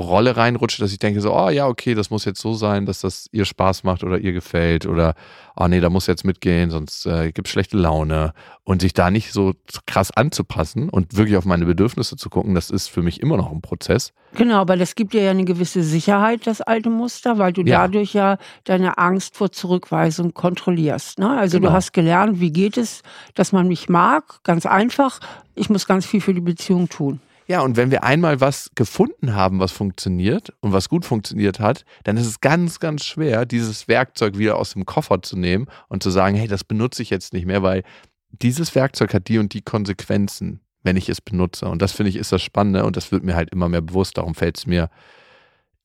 Rolle 0.00 0.36
reinrutsche, 0.36 0.82
dass 0.82 0.92
ich 0.92 0.98
denke 0.98 1.20
so, 1.20 1.34
oh 1.34 1.48
ja, 1.48 1.66
okay, 1.66 1.94
das 1.94 2.10
muss 2.10 2.24
jetzt 2.24 2.40
so 2.40 2.54
sein, 2.54 2.86
dass 2.86 3.00
das 3.00 3.28
ihr 3.32 3.44
Spaß 3.44 3.84
macht 3.84 4.04
oder 4.04 4.18
ihr 4.18 4.32
gefällt 4.32 4.86
oder, 4.86 5.14
oh 5.56 5.68
nee, 5.68 5.80
da 5.80 5.90
muss 5.90 6.06
jetzt 6.06 6.24
mitgehen, 6.24 6.70
sonst 6.70 7.06
äh, 7.06 7.32
gibt 7.32 7.48
es 7.48 7.52
schlechte 7.52 7.76
Laune. 7.76 8.32
Und 8.64 8.82
sich 8.82 8.92
da 8.92 9.10
nicht 9.10 9.32
so 9.32 9.54
krass 9.86 10.12
anzupassen 10.12 10.88
und 10.88 11.16
wirklich 11.16 11.36
auf 11.36 11.44
meine 11.44 11.64
Bedürfnisse 11.64 12.16
zu 12.16 12.30
gucken, 12.30 12.54
das 12.54 12.70
ist 12.70 12.88
für 12.88 13.02
mich 13.02 13.20
immer 13.20 13.36
noch 13.36 13.50
ein 13.50 13.60
Prozess. 13.60 14.12
Genau, 14.34 14.58
aber 14.58 14.76
das 14.76 14.94
gibt 14.94 15.12
dir 15.12 15.22
ja 15.22 15.30
eine 15.32 15.44
gewisse 15.44 15.82
Sicherheit, 15.82 16.46
das 16.46 16.60
alte 16.60 16.88
Muster, 16.88 17.38
weil 17.38 17.52
du 17.52 17.62
ja. 17.62 17.82
dadurch 17.82 18.14
ja 18.14 18.38
deine 18.64 18.98
Angst 18.98 19.36
vor 19.36 19.50
Zurückweisung 19.50 20.34
kontrollierst. 20.34 21.18
Ne? 21.18 21.30
Also 21.30 21.58
genau. 21.58 21.70
du 21.70 21.74
hast 21.74 21.92
gelernt, 21.92 22.38
wie 22.38 22.52
geht 22.52 22.76
es, 22.76 23.02
dass 23.34 23.50
man 23.50 23.66
mich 23.66 23.88
mag, 23.88 24.40
ganz 24.44 24.66
einfach. 24.66 25.18
Ich 25.56 25.68
muss 25.68 25.86
ganz 25.86 26.06
viel 26.06 26.20
für 26.20 26.34
die 26.34 26.40
Beziehung 26.40 26.88
tun. 26.88 27.20
Ja, 27.50 27.62
und 27.62 27.76
wenn 27.76 27.90
wir 27.90 28.04
einmal 28.04 28.40
was 28.40 28.70
gefunden 28.76 29.34
haben, 29.34 29.58
was 29.58 29.72
funktioniert 29.72 30.52
und 30.60 30.70
was 30.70 30.88
gut 30.88 31.04
funktioniert 31.04 31.58
hat, 31.58 31.84
dann 32.04 32.16
ist 32.16 32.28
es 32.28 32.40
ganz, 32.40 32.78
ganz 32.78 33.04
schwer, 33.04 33.44
dieses 33.44 33.88
Werkzeug 33.88 34.38
wieder 34.38 34.56
aus 34.56 34.74
dem 34.74 34.86
Koffer 34.86 35.20
zu 35.20 35.36
nehmen 35.36 35.66
und 35.88 36.00
zu 36.00 36.10
sagen, 36.10 36.36
hey, 36.36 36.46
das 36.46 36.62
benutze 36.62 37.02
ich 37.02 37.10
jetzt 37.10 37.32
nicht 37.32 37.46
mehr, 37.46 37.64
weil 37.64 37.82
dieses 38.30 38.72
Werkzeug 38.76 39.12
hat 39.14 39.26
die 39.26 39.38
und 39.38 39.52
die 39.52 39.62
Konsequenzen, 39.62 40.60
wenn 40.84 40.96
ich 40.96 41.08
es 41.08 41.20
benutze. 41.20 41.66
Und 41.66 41.82
das 41.82 41.90
finde 41.90 42.10
ich 42.10 42.16
ist 42.18 42.30
das 42.30 42.40
Spannende 42.40 42.84
und 42.84 42.96
das 42.96 43.10
wird 43.10 43.24
mir 43.24 43.34
halt 43.34 43.50
immer 43.50 43.68
mehr 43.68 43.80
bewusst. 43.80 44.16
Darum 44.16 44.36
fällt 44.36 44.56
es 44.56 44.66
mir 44.68 44.88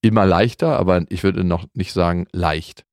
immer 0.01 0.27
leichter, 0.27 0.77
aber 0.77 1.05
ich 1.09 1.23
würde 1.23 1.43
noch 1.43 1.65
nicht 1.73 1.93
sagen 1.93 2.27
leicht. 2.31 2.85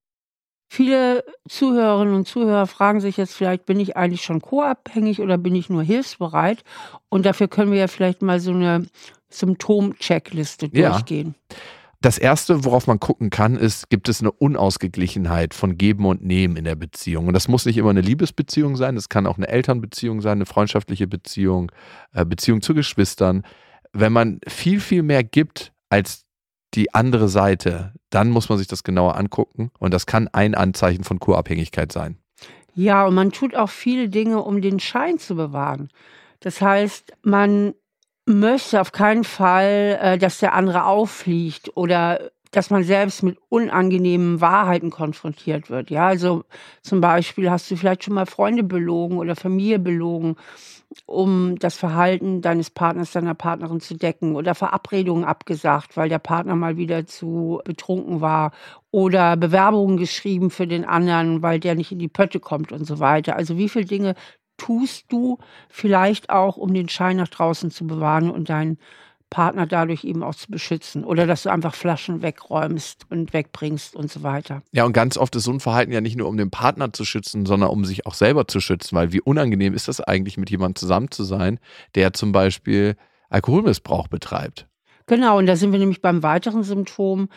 Viele 0.75 1.23
Zuhörerinnen 1.51 2.15
und 2.15 2.27
Zuhörer 2.27 2.67
fragen 2.67 3.03
sich 3.03 3.19
jetzt 3.19 3.35
vielleicht, 3.35 3.67
bin 3.67 3.79
ich 3.79 3.95
eigentlich 3.95 4.23
schon 4.23 4.41
co-abhängig 4.41 5.21
oder 5.21 5.37
bin 5.37 5.55
ich 5.55 5.69
nur 5.69 5.83
hilfsbereit? 5.83 6.65
Und 7.11 7.27
dafür 7.27 7.47
können 7.47 7.73
wir 7.73 7.79
ja 7.79 7.89
vielleicht 7.89 8.23
mal 8.23 8.41
so 8.41 8.53
eine 8.53 8.87
Symptom-Checkliste 9.29 10.71
durchgehen. 10.71 11.35
Ja. 11.51 11.57
Das 12.01 12.17
erste, 12.17 12.65
worauf 12.65 12.87
man 12.87 13.01
gucken 13.01 13.29
kann, 13.29 13.57
ist, 13.57 13.91
gibt 13.91 14.09
es 14.09 14.21
eine 14.21 14.33
Unausgeglichenheit 14.33 15.53
von 15.53 15.77
Geben 15.77 16.07
und 16.07 16.25
Nehmen 16.25 16.57
in 16.57 16.65
der 16.65 16.77
Beziehung? 16.77 17.27
Und 17.27 17.35
das 17.35 17.49
muss 17.49 17.67
nicht 17.67 17.77
immer 17.77 17.91
eine 17.91 18.01
Liebesbeziehung 18.01 18.77
sein, 18.77 18.95
das 18.95 19.11
kann 19.11 19.27
auch 19.27 19.37
eine 19.37 19.49
Elternbeziehung 19.49 20.23
sein, 20.23 20.39
eine 20.39 20.47
freundschaftliche 20.47 21.07
Beziehung, 21.07 21.71
äh, 22.15 22.25
Beziehung 22.25 22.63
zu 22.63 22.73
Geschwistern. 22.73 23.43
Wenn 23.93 24.15
man 24.15 24.41
viel, 24.49 24.81
viel 24.81 25.03
mehr 25.03 25.23
gibt, 25.23 25.75
als 25.91 26.25
die 26.75 26.95
andere 26.95 27.29
Seite, 27.29 27.93
dann 28.11 28.31
muss 28.31 28.49
man 28.49 28.59
sich 28.59 28.67
das 28.67 28.83
genauer 28.83 29.17
angucken 29.17 29.71
und 29.79 29.93
das 29.93 30.07
kann 30.07 30.29
ein 30.29 30.55
Anzeichen 30.55 31.05
von 31.05 31.19
Co-Abhängigkeit 31.19 31.93
sein. 31.93 32.19
Ja, 32.75 33.07
und 33.07 33.15
man 33.15 33.33
tut 33.33 33.55
auch 33.55 33.69
viele 33.69 34.09
Dinge, 34.09 34.43
um 34.43 34.63
den 34.63 34.81
Schein 34.81 35.19
zu 35.19 35.37
bewahren. 35.37 35.91
Das 36.41 36.61
heißt, 36.61 37.13
man 37.23 37.75
möchte 38.25 38.81
auf 38.81 38.93
keinen 38.93 39.25
Fall, 39.25 39.99
äh, 40.01 40.19
dass 40.19 40.39
der 40.39 40.55
andere 40.55 40.85
auffliegt 40.85 41.77
oder 41.77 42.31
dass 42.53 42.71
man 42.71 42.85
selbst 42.85 43.23
mit 43.23 43.39
unangenehmen 43.49 44.41
Wahrheiten 44.41 44.91
konfrontiert 44.91 45.71
wird. 45.71 45.91
Ja, 45.91 46.07
also 46.07 46.45
zum 46.83 47.01
Beispiel 47.01 47.51
hast 47.51 47.71
du 47.71 47.77
vielleicht 47.77 48.05
schon 48.05 48.15
mal 48.15 48.27
Freunde 48.27 48.63
belogen 48.63 49.19
oder 49.19 49.35
Familie 49.35 49.79
belogen 49.81 50.37
um 51.07 51.59
das 51.59 51.77
Verhalten 51.77 52.43
deines 52.43 52.71
Partners, 52.71 53.13
deiner 53.13 53.35
Partnerin 53.35 53.81
zu 53.81 53.95
decken 53.97 54.37
oder 54.37 54.55
Verabredungen 54.55 55.25
abgesagt, 55.25 55.97
weil 55.97 56.09
der 56.09 56.19
Partner 56.19 56.57
mal 56.57 56.77
wieder 56.77 57.07
zu 57.07 57.61
betrunken 57.65 58.21
war 58.21 58.53
oder 58.91 59.37
Bewerbungen 59.37 59.97
geschrieben 59.97 60.51
für 60.51 60.67
den 60.67 60.85
anderen, 60.85 61.43
weil 61.43 61.61
der 61.61 61.75
nicht 61.75 61.93
in 61.93 61.99
die 61.99 62.09
Pötte 62.09 62.41
kommt 62.41 62.73
und 62.73 62.85
so 62.87 62.99
weiter. 62.99 63.37
Also 63.37 63.57
wie 63.57 63.69
viele 63.69 63.87
Dinge 63.87 64.15
tust 64.59 65.07
du 65.11 65.39
vielleicht 65.69 66.31
auch, 66.31 66.57
um 66.57 66.73
den 66.75 66.89
Schein 66.89 67.17
nach 67.17 67.29
draußen 67.29 67.71
zu 67.71 67.87
bewahren 67.87 68.31
und 68.31 68.49
deinen 68.49 68.79
Partner 69.33 69.67
dadurch 69.67 70.05
eben 70.05 70.23
auch 70.23 70.35
zu 70.35 70.51
beschützen. 70.51 71.05
Oder 71.05 71.27
dass 71.27 71.45
du 71.45 71.51
einfach 71.51 71.75
Flaschen 71.75 72.21
wegräumst 72.21 73.07
und 73.11 73.33
wegbringst 73.33 73.97
und 73.97 74.13
so 74.13 74.23
weiter. 74.23 74.63
Ja, 74.73 74.85
und 74.85 74.93
ganz 74.93 75.17
oft 75.17 75.35
ist 75.35 75.45
so 75.45 75.53
ein 75.53 75.59
Verhalten 75.59 75.91
ja 75.91 76.03
nicht 76.03 76.17
nur, 76.17 76.29
um 76.29 76.37
den 76.37 76.51
Partner 76.51 76.93
zu 76.93 77.07
schützen, 77.07 77.47
sondern 77.47 77.71
um 77.71 77.87
sich 77.87 78.07
auch 78.07 78.15
selber 78.15 78.47
zu 78.47 78.61
schützen. 78.61 78.95
Weil 78.95 79.13
wie 79.13 79.23
unangenehm 79.23 79.73
ist 79.73 79.89
das 79.89 80.01
eigentlich, 80.03 80.37
mit 80.37 80.51
jemandem 80.51 80.77
zusammen 80.77 81.11
zu 81.11 81.25
sein, 81.25 81.59
der 81.95 82.13
zum 82.13 82.33
Beispiel 82.33 82.97
Alkoholmissbrauch 83.31 84.09
betreibt? 84.09 84.69
Genau, 85.07 85.39
und 85.39 85.47
da 85.47 85.57
sind 85.57 85.73
wir 85.73 85.79
nämlich 85.79 86.03
beim 86.03 86.23
weiteren 86.23 86.63
Symptom, 86.63 87.29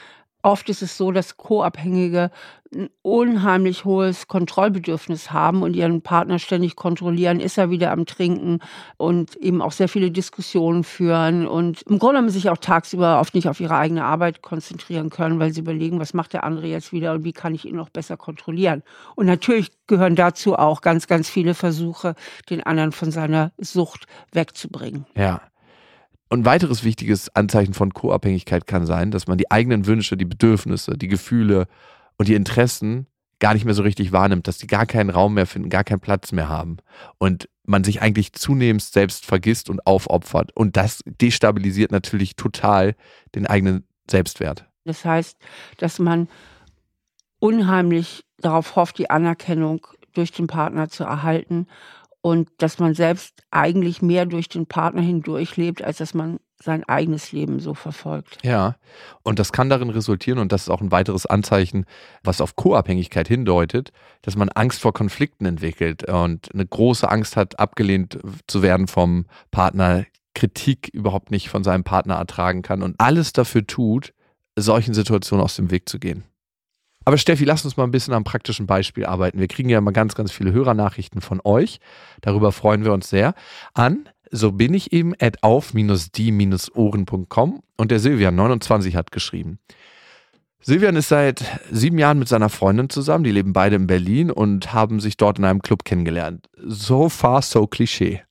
Oft 0.46 0.70
ist 0.70 0.84
es 0.84 0.96
so, 0.96 1.12
dass 1.12 1.38
Co-Abhängige 1.38 2.30
ein 2.72 2.90
unheimlich 3.02 3.84
hohes 3.84 4.28
Kontrollbedürfnis 4.28 5.32
haben 5.32 5.64
und 5.64 5.76
ihren 5.76 6.04
Partner 6.04 6.38
ständig 6.38 6.76
kontrollieren, 6.76 7.40
ist 7.40 7.58
er 7.58 7.72
wieder 7.72 7.92
am 7.92 8.06
Trinken 8.06 8.60
und 8.98 9.36
eben 9.38 9.60
auch 9.60 9.72
sehr 9.72 9.90
viele 9.90 10.12
Diskussionen 10.12 10.84
führen 10.84 11.48
und 11.48 11.82
im 11.90 11.98
Grunde 11.98 12.18
genommen 12.18 12.30
sich 12.30 12.52
auch 12.52 12.60
tagsüber 12.60 13.20
oft 13.20 13.34
nicht 13.34 13.50
auf 13.50 13.60
ihre 13.60 13.76
eigene 13.76 14.04
Arbeit 14.06 14.44
konzentrieren 14.44 15.10
können, 15.10 15.40
weil 15.40 15.52
sie 15.52 15.62
überlegen, 15.62 16.00
was 16.00 16.14
macht 16.14 16.34
der 16.34 16.44
andere 16.44 16.68
jetzt 16.68 16.94
wieder 16.94 17.14
und 17.14 17.24
wie 17.24 17.34
kann 17.34 17.56
ich 17.56 17.66
ihn 17.66 17.76
noch 17.76 17.90
besser 17.90 18.16
kontrollieren. 18.16 18.84
Und 19.16 19.26
natürlich 19.26 19.72
gehören 19.88 20.16
dazu 20.16 20.56
auch 20.56 20.82
ganz, 20.82 21.08
ganz 21.08 21.28
viele 21.28 21.56
Versuche, 21.56 22.14
den 22.52 22.62
anderen 22.62 22.92
von 22.92 23.10
seiner 23.10 23.52
Sucht 23.58 24.06
wegzubringen. 24.32 25.08
Ja. 25.16 25.42
Und 26.36 26.42
ein 26.42 26.46
weiteres 26.48 26.84
wichtiges 26.84 27.34
Anzeichen 27.34 27.74
von 27.74 27.94
Co-Abhängigkeit 27.94 28.68
kann 28.68 28.86
sein, 28.86 29.10
dass 29.10 29.26
man 29.26 29.38
die 29.38 29.52
eigenen 29.52 29.86
Wünsche, 29.86 30.18
die 30.18 30.26
Bedürfnisse, 30.26 30.98
die 30.98 31.08
Gefühle 31.08 31.66
und 32.18 32.28
die 32.28 32.34
Interessen 32.34 33.08
gar 33.40 33.54
nicht 33.54 33.64
mehr 33.64 33.74
so 33.74 33.84
richtig 33.84 34.12
wahrnimmt, 34.12 34.46
dass 34.46 34.58
die 34.58 34.68
gar 34.68 34.86
keinen 34.86 35.10
Raum 35.10 35.36
mehr 35.36 35.46
finden, 35.46 35.70
gar 35.70 35.86
keinen 35.86 36.02
Platz 36.02 36.34
mehr 36.34 36.50
haben 36.50 36.76
und 37.20 37.48
man 37.64 37.86
sich 37.86 38.02
eigentlich 38.02 38.34
zunehmend 38.34 38.82
selbst 38.82 39.26
vergisst 39.26 39.70
und 39.70 39.88
aufopfert. 39.88 40.52
Und 40.54 40.76
das 40.76 41.04
destabilisiert 41.06 41.94
natürlich 41.94 42.36
total 42.36 42.96
den 43.34 43.48
eigenen 43.48 43.88
Selbstwert. 44.12 44.66
Das 44.84 45.06
heißt, 45.06 45.38
dass 45.78 46.00
man 46.00 46.28
unheimlich 47.40 48.26
darauf 48.40 48.76
hofft, 48.76 48.98
die 48.98 49.10
Anerkennung 49.10 49.88
durch 50.14 50.34
den 50.34 50.48
Partner 50.48 50.90
zu 50.90 51.06
erhalten 51.06 51.68
und 52.26 52.50
dass 52.58 52.80
man 52.80 52.96
selbst 52.96 53.44
eigentlich 53.52 54.02
mehr 54.02 54.26
durch 54.26 54.50
den 54.50 54.66
Partner 54.66 55.04
hindurch 55.04 55.58
lebt, 55.58 55.84
als 55.84 55.98
dass 55.98 56.16
man 56.16 56.40
sein 56.60 56.84
eigenes 56.86 57.32
Leben 57.32 57.60
so 57.60 57.76
verfolgt. 57.76 58.40
Ja, 58.42 58.78
und 59.22 59.38
das 59.38 59.52
kann 59.52 59.70
darin 59.70 59.92
resultieren, 59.92 60.40
und 60.40 60.52
das 60.52 60.64
ist 60.64 60.70
auch 60.70 60.82
ein 60.82 60.92
weiteres 60.92 61.28
Anzeichen, 61.28 61.86
was 62.24 62.42
auf 62.42 62.56
Co-Abhängigkeit 62.56 63.28
hindeutet, 63.28 63.92
dass 64.24 64.36
man 64.36 64.50
Angst 64.50 64.82
vor 64.82 64.92
Konflikten 64.92 65.46
entwickelt 65.46 66.10
und 66.10 66.52
eine 66.52 66.66
große 66.66 67.08
Angst 67.08 67.38
hat, 67.38 67.60
abgelehnt 67.60 68.18
zu 68.48 68.64
werden 68.64 68.88
vom 68.88 69.28
Partner, 69.52 70.06
Kritik 70.34 70.90
überhaupt 70.94 71.30
nicht 71.30 71.50
von 71.50 71.64
seinem 71.64 71.84
Partner 71.84 72.16
ertragen 72.16 72.64
kann 72.64 72.82
und 72.82 72.96
alles 72.98 73.34
dafür 73.34 73.68
tut, 73.68 74.16
solchen 74.58 74.96
Situationen 74.96 75.46
aus 75.46 75.58
dem 75.58 75.70
Weg 75.70 75.88
zu 75.88 76.00
gehen. 76.00 76.24
Aber 77.06 77.18
Steffi, 77.18 77.46
lass 77.46 77.64
uns 77.64 77.78
mal 77.78 77.84
ein 77.84 77.92
bisschen 77.92 78.14
am 78.14 78.24
praktischen 78.24 78.66
Beispiel 78.66 79.06
arbeiten. 79.06 79.40
Wir 79.40 79.48
kriegen 79.48 79.70
ja 79.70 79.78
immer 79.78 79.92
ganz, 79.92 80.16
ganz 80.16 80.32
viele 80.32 80.52
Hörernachrichten 80.52 81.22
von 81.22 81.40
euch. 81.44 81.80
Darüber 82.22 82.52
freuen 82.52 82.84
wir 82.84 82.94
uns 82.94 83.10
sehr. 83.10 83.36
An 83.74 84.10
so 84.32 84.52
bin 84.52 84.74
ich 84.74 84.92
eben 84.92 85.14
at 85.20 85.44
auf-die-ohren.com 85.44 87.64
und 87.78 87.92
der 87.92 88.00
Silvian 88.00 88.36
29 88.36 88.96
hat 88.96 89.12
geschrieben. 89.12 89.60
Silvian 90.62 90.96
ist 90.96 91.10
seit 91.10 91.46
sieben 91.72 92.00
Jahren 92.00 92.18
mit 92.18 92.28
seiner 92.28 92.50
Freundin 92.50 92.90
zusammen. 92.90 93.24
Die 93.24 93.32
leben 93.32 93.54
beide 93.54 93.76
in 93.76 93.86
Berlin 93.86 94.32
und 94.32 94.74
haben 94.74 95.00
sich 95.00 95.16
dort 95.16 95.38
in 95.38 95.46
einem 95.46 95.62
Club 95.62 95.86
kennengelernt. 95.86 96.50
So 96.58 97.08
far, 97.08 97.44
so 97.44 97.68
Klischee. 97.68 98.24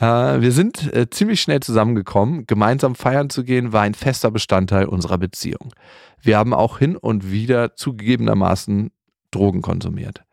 Äh, 0.00 0.40
wir 0.40 0.52
sind 0.52 0.92
äh, 0.94 1.10
ziemlich 1.10 1.40
schnell 1.40 1.60
zusammengekommen. 1.60 2.46
Gemeinsam 2.46 2.94
feiern 2.94 3.30
zu 3.30 3.44
gehen 3.44 3.72
war 3.72 3.82
ein 3.82 3.94
fester 3.94 4.30
Bestandteil 4.30 4.86
unserer 4.86 5.18
Beziehung. 5.18 5.72
Wir 6.20 6.38
haben 6.38 6.54
auch 6.54 6.78
hin 6.78 6.96
und 6.96 7.30
wieder 7.30 7.74
zugegebenermaßen 7.74 8.90
Drogen 9.30 9.62
konsumiert. 9.62 10.24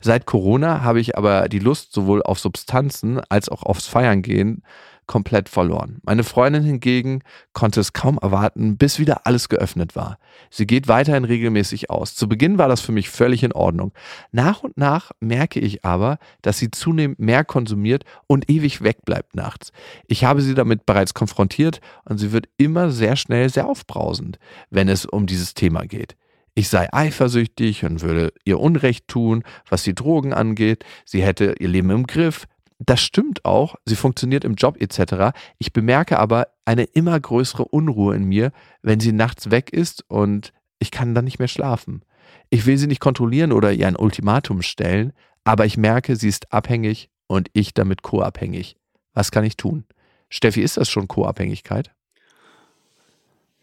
Seit 0.00 0.26
Corona 0.26 0.82
habe 0.82 1.00
ich 1.00 1.16
aber 1.16 1.48
die 1.48 1.58
Lust 1.58 1.92
sowohl 1.92 2.22
auf 2.22 2.38
Substanzen 2.38 3.20
als 3.28 3.48
auch 3.48 3.62
aufs 3.62 3.86
Feiern 3.86 4.22
gehen 4.22 4.62
komplett 5.06 5.48
verloren. 5.48 5.98
Meine 6.02 6.24
Freundin 6.24 6.62
hingegen 6.62 7.22
konnte 7.52 7.80
es 7.80 7.92
kaum 7.92 8.18
erwarten, 8.18 8.76
bis 8.76 8.98
wieder 8.98 9.26
alles 9.26 9.48
geöffnet 9.48 9.96
war. 9.96 10.18
Sie 10.50 10.66
geht 10.66 10.88
weiterhin 10.88 11.24
regelmäßig 11.24 11.90
aus. 11.90 12.14
Zu 12.14 12.28
Beginn 12.28 12.58
war 12.58 12.68
das 12.68 12.80
für 12.80 12.92
mich 12.92 13.10
völlig 13.10 13.42
in 13.42 13.52
Ordnung. 13.52 13.92
Nach 14.32 14.62
und 14.62 14.76
nach 14.76 15.12
merke 15.20 15.60
ich 15.60 15.84
aber, 15.84 16.18
dass 16.42 16.58
sie 16.58 16.70
zunehmend 16.70 17.18
mehr 17.18 17.44
konsumiert 17.44 18.04
und 18.26 18.50
ewig 18.50 18.82
wegbleibt 18.82 19.34
nachts. 19.34 19.72
Ich 20.06 20.24
habe 20.24 20.42
sie 20.42 20.54
damit 20.54 20.86
bereits 20.86 21.14
konfrontiert 21.14 21.80
und 22.04 22.18
sie 22.18 22.32
wird 22.32 22.46
immer 22.56 22.90
sehr 22.90 23.16
schnell 23.16 23.48
sehr 23.48 23.66
aufbrausend, 23.66 24.38
wenn 24.70 24.88
es 24.88 25.06
um 25.06 25.26
dieses 25.26 25.54
Thema 25.54 25.86
geht. 25.86 26.16
Ich 26.56 26.68
sei 26.68 26.88
eifersüchtig 26.92 27.84
und 27.84 28.02
würde 28.02 28.32
ihr 28.44 28.60
Unrecht 28.60 29.08
tun, 29.08 29.42
was 29.68 29.82
die 29.82 29.94
Drogen 29.94 30.32
angeht. 30.32 30.84
Sie 31.04 31.22
hätte 31.22 31.56
ihr 31.58 31.68
Leben 31.68 31.90
im 31.90 32.06
Griff. 32.06 32.46
Das 32.78 33.00
stimmt 33.00 33.44
auch, 33.44 33.76
sie 33.84 33.96
funktioniert 33.96 34.44
im 34.44 34.54
Job 34.54 34.80
etc. 34.80 35.36
Ich 35.58 35.72
bemerke 35.72 36.18
aber 36.18 36.48
eine 36.64 36.84
immer 36.84 37.18
größere 37.18 37.64
Unruhe 37.64 38.16
in 38.16 38.24
mir, 38.24 38.50
wenn 38.82 39.00
sie 39.00 39.12
nachts 39.12 39.50
weg 39.50 39.72
ist 39.72 40.04
und 40.08 40.52
ich 40.78 40.90
kann 40.90 41.14
dann 41.14 41.24
nicht 41.24 41.38
mehr 41.38 41.48
schlafen. 41.48 42.04
Ich 42.50 42.66
will 42.66 42.76
sie 42.76 42.86
nicht 42.88 43.00
kontrollieren 43.00 43.52
oder 43.52 43.72
ihr 43.72 43.86
ein 43.86 43.96
Ultimatum 43.96 44.62
stellen, 44.62 45.12
aber 45.44 45.66
ich 45.66 45.76
merke, 45.76 46.16
sie 46.16 46.28
ist 46.28 46.52
abhängig 46.52 47.10
und 47.26 47.48
ich 47.52 47.74
damit 47.74 48.02
co-abhängig. 48.02 48.76
Was 49.12 49.30
kann 49.30 49.44
ich 49.44 49.56
tun? 49.56 49.84
Steffi, 50.28 50.62
ist 50.62 50.76
das 50.76 50.90
schon 50.90 51.06
Co-Abhängigkeit? 51.06 51.92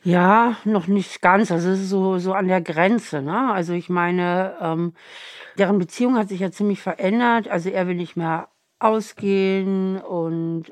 Ja, 0.03 0.56
noch 0.63 0.88
nicht 0.88 1.22
ganz. 1.22 1.51
Also 1.51 1.70
es 1.70 1.82
ist 1.82 1.89
so, 1.89 2.18
so 2.18 2.34
an 2.34 2.48
der 2.48 2.62
Grenze. 2.62 3.22
Ne? 3.22 3.51
Also 3.51 3.74
ich 3.74 3.89
meine, 3.89 4.56
ähm, 4.60 4.94
deren 5.58 5.77
Beziehung 5.77 6.18
hat 6.18 6.30
sich 6.30 6.39
ja 6.39 6.51
ziemlich 6.51 6.80
verändert. 6.82 7.48
Also 7.50 7.70
er 7.70 7.88
will 7.88 7.96
nicht 7.96 8.15
mehr 8.15 8.48
ausgehen 8.81 10.00
und 10.00 10.71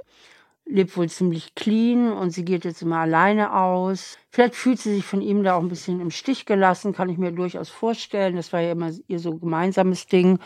lebt 0.66 0.96
wohl 0.96 1.10
ziemlich 1.10 1.56
clean 1.56 2.12
und 2.12 2.30
sie 2.30 2.46
geht 2.46 2.64
jetzt 2.64 2.84
immer 2.84 3.00
alleine 3.00 3.54
aus. 3.56 4.18
Vielleicht 4.30 4.56
fühlt 4.56 4.80
sie 4.80 4.94
sich 4.94 5.06
von 5.06 5.22
ihm 5.22 5.44
da 5.44 5.56
auch 5.56 5.62
ein 5.62 5.70
bisschen 5.70 6.00
im 6.00 6.12
Stich 6.12 6.46
gelassen, 6.46 6.94
kann 6.94 7.10
ich 7.10 7.18
mir 7.18 7.32
durchaus 7.32 7.70
vorstellen. 7.70 8.36
Das 8.36 8.54
war 8.54 8.62
ja 8.62 8.74
immer 8.74 8.92
ihr 9.08 9.20
so 9.20 9.36
gemeinsames 9.36 10.06
Ding. 10.06 10.40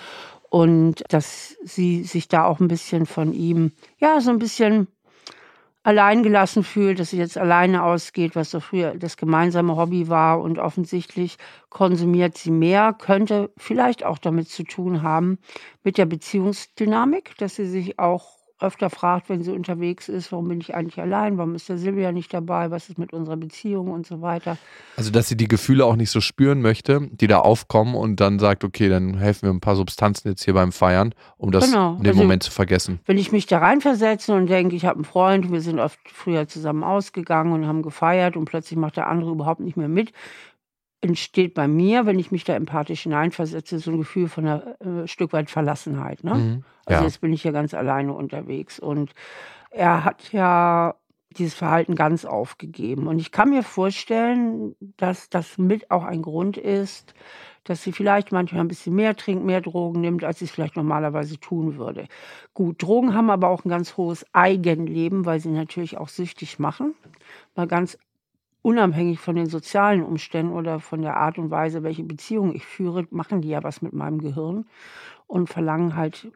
Und 0.49 1.03
dass 1.09 1.57
sie 1.63 2.03
sich 2.03 2.27
da 2.27 2.45
auch 2.45 2.59
ein 2.59 2.67
bisschen 2.67 3.05
von 3.05 3.33
ihm, 3.33 3.71
ja, 3.97 4.21
so 4.21 4.29
ein 4.29 4.39
bisschen 4.39 4.87
alleingelassen 5.83 6.63
fühlt, 6.63 6.99
dass 6.99 7.09
sie 7.09 7.17
jetzt 7.17 7.37
alleine 7.37 7.83
ausgeht, 7.83 8.35
was 8.35 8.51
so 8.51 8.59
früher 8.59 8.95
das 8.95 9.17
gemeinsame 9.17 9.75
Hobby 9.75 10.07
war 10.07 10.41
und 10.41 10.57
offensichtlich 10.57 11.37
konsumiert 11.69 12.37
sie 12.37 12.51
mehr, 12.51 12.93
könnte 12.93 13.51
vielleicht 13.57 14.03
auch 14.05 14.17
damit 14.17 14.49
zu 14.49 14.63
tun 14.63 15.03
haben 15.03 15.39
mit 15.83 15.97
der 15.97 16.05
Beziehungsdynamik, 16.05 17.37
dass 17.37 17.55
sie 17.55 17.65
sich 17.65 17.99
auch 17.99 18.42
öfter 18.63 18.89
fragt, 18.89 19.29
wenn 19.29 19.43
sie 19.43 19.51
unterwegs 19.51 20.09
ist, 20.09 20.31
warum 20.31 20.47
bin 20.47 20.61
ich 20.61 20.73
eigentlich 20.73 20.99
allein, 20.99 21.37
warum 21.37 21.53
ist 21.55 21.69
der 21.69 21.77
Silvia 21.77 22.11
nicht 22.11 22.33
dabei, 22.33 22.71
was 22.71 22.89
ist 22.89 22.97
mit 22.97 23.13
unserer 23.13 23.37
Beziehung 23.37 23.91
und 23.91 24.07
so 24.07 24.21
weiter. 24.21 24.57
Also, 24.95 25.11
dass 25.11 25.27
sie 25.27 25.37
die 25.37 25.47
Gefühle 25.47 25.85
auch 25.85 25.95
nicht 25.95 26.09
so 26.09 26.21
spüren 26.21 26.61
möchte, 26.61 27.07
die 27.11 27.27
da 27.27 27.39
aufkommen 27.39 27.95
und 27.95 28.19
dann 28.19 28.39
sagt, 28.39 28.63
okay, 28.63 28.89
dann 28.89 29.17
helfen 29.17 29.47
wir 29.47 29.53
ein 29.53 29.59
paar 29.59 29.75
Substanzen 29.75 30.29
jetzt 30.29 30.43
hier 30.43 30.53
beim 30.53 30.71
Feiern, 30.71 31.13
um 31.37 31.51
das 31.51 31.65
genau. 31.65 31.95
in 31.97 32.03
dem 32.03 32.11
also, 32.11 32.21
Moment 32.21 32.43
zu 32.43 32.51
vergessen. 32.51 32.99
Wenn 33.05 33.17
ich 33.17 33.31
mich 33.31 33.45
da 33.45 33.59
reinversetze 33.59 34.33
und 34.33 34.47
denke, 34.47 34.75
ich 34.75 34.85
habe 34.85 34.95
einen 34.95 35.05
Freund, 35.05 35.51
wir 35.51 35.61
sind 35.61 35.79
oft 35.79 35.99
früher 36.05 36.47
zusammen 36.47 36.83
ausgegangen 36.83 37.51
und 37.51 37.67
haben 37.67 37.81
gefeiert 37.81 38.37
und 38.37 38.45
plötzlich 38.45 38.79
macht 38.79 38.97
der 38.97 39.07
andere 39.07 39.31
überhaupt 39.31 39.59
nicht 39.59 39.77
mehr 39.77 39.89
mit, 39.89 40.13
entsteht 41.03 41.53
bei 41.53 41.67
mir, 41.67 42.05
wenn 42.05 42.17
ich 42.17 42.31
mich 42.31 42.43
da 42.43 42.55
empathisch 42.55 43.03
hineinversetze, 43.03 43.79
so 43.79 43.91
ein 43.91 43.97
Gefühl 43.97 44.29
von 44.29 44.47
einer 44.47 44.81
äh, 44.81 45.07
Stück 45.07 45.33
weit 45.33 45.49
Verlassenheit. 45.49 46.23
Ne? 46.23 46.33
Mhm, 46.33 46.63
also 46.85 47.01
ja. 47.01 47.07
jetzt 47.07 47.21
bin 47.21 47.33
ich 47.33 47.43
ja 47.43 47.51
ganz 47.51 47.73
alleine 47.73 48.13
unterwegs. 48.13 48.79
Und 48.79 49.11
er 49.69 50.05
hat 50.05 50.31
ja 50.31 50.95
dieses 51.31 51.55
Verhalten 51.55 51.95
ganz 51.95 52.25
aufgegeben. 52.25 53.07
Und 53.07 53.19
ich 53.19 53.31
kann 53.31 53.49
mir 53.49 53.63
vorstellen, 53.63 54.75
dass 54.97 55.29
das 55.29 55.57
mit 55.57 55.91
auch 55.91 56.03
ein 56.03 56.21
Grund 56.21 56.57
ist, 56.57 57.13
dass 57.63 57.83
sie 57.83 57.91
vielleicht 57.91 58.31
manchmal 58.31 58.61
ein 58.61 58.67
bisschen 58.67 58.95
mehr 58.95 59.15
trinkt, 59.15 59.43
mehr 59.43 59.61
Drogen 59.61 60.01
nimmt, 60.01 60.23
als 60.23 60.39
sie 60.39 60.45
es 60.45 60.51
vielleicht 60.51 60.75
normalerweise 60.75 61.39
tun 61.39 61.77
würde. 61.77 62.07
Gut, 62.53 62.81
Drogen 62.81 63.13
haben 63.13 63.29
aber 63.29 63.49
auch 63.49 63.65
ein 63.65 63.69
ganz 63.69 63.97
hohes 63.97 64.25
Eigenleben, 64.33 65.25
weil 65.25 65.39
sie 65.39 65.49
natürlich 65.49 65.97
auch 65.97 66.09
süchtig 66.09 66.59
machen. 66.59 66.93
Mal 67.55 67.67
ganz 67.67 67.97
unabhängig 68.63 69.19
von 69.19 69.35
den 69.35 69.45
sozialen 69.45 70.01
Umständen 70.01 70.53
oder 70.53 70.79
von 70.79 71.03
der 71.03 71.17
Art 71.17 71.37
und 71.37 71.51
Weise, 71.51 71.83
welche 71.83 72.03
Beziehung 72.03 72.55
ich 72.55 72.65
führe, 72.65 73.05
machen 73.11 73.41
die 73.41 73.49
ja 73.49 73.63
was 73.63 73.83
mit 73.83 73.93
meinem 73.93 74.19
Gehirn 74.19 74.65
und 75.27 75.49
verlangen 75.49 75.95
halt 75.95 76.31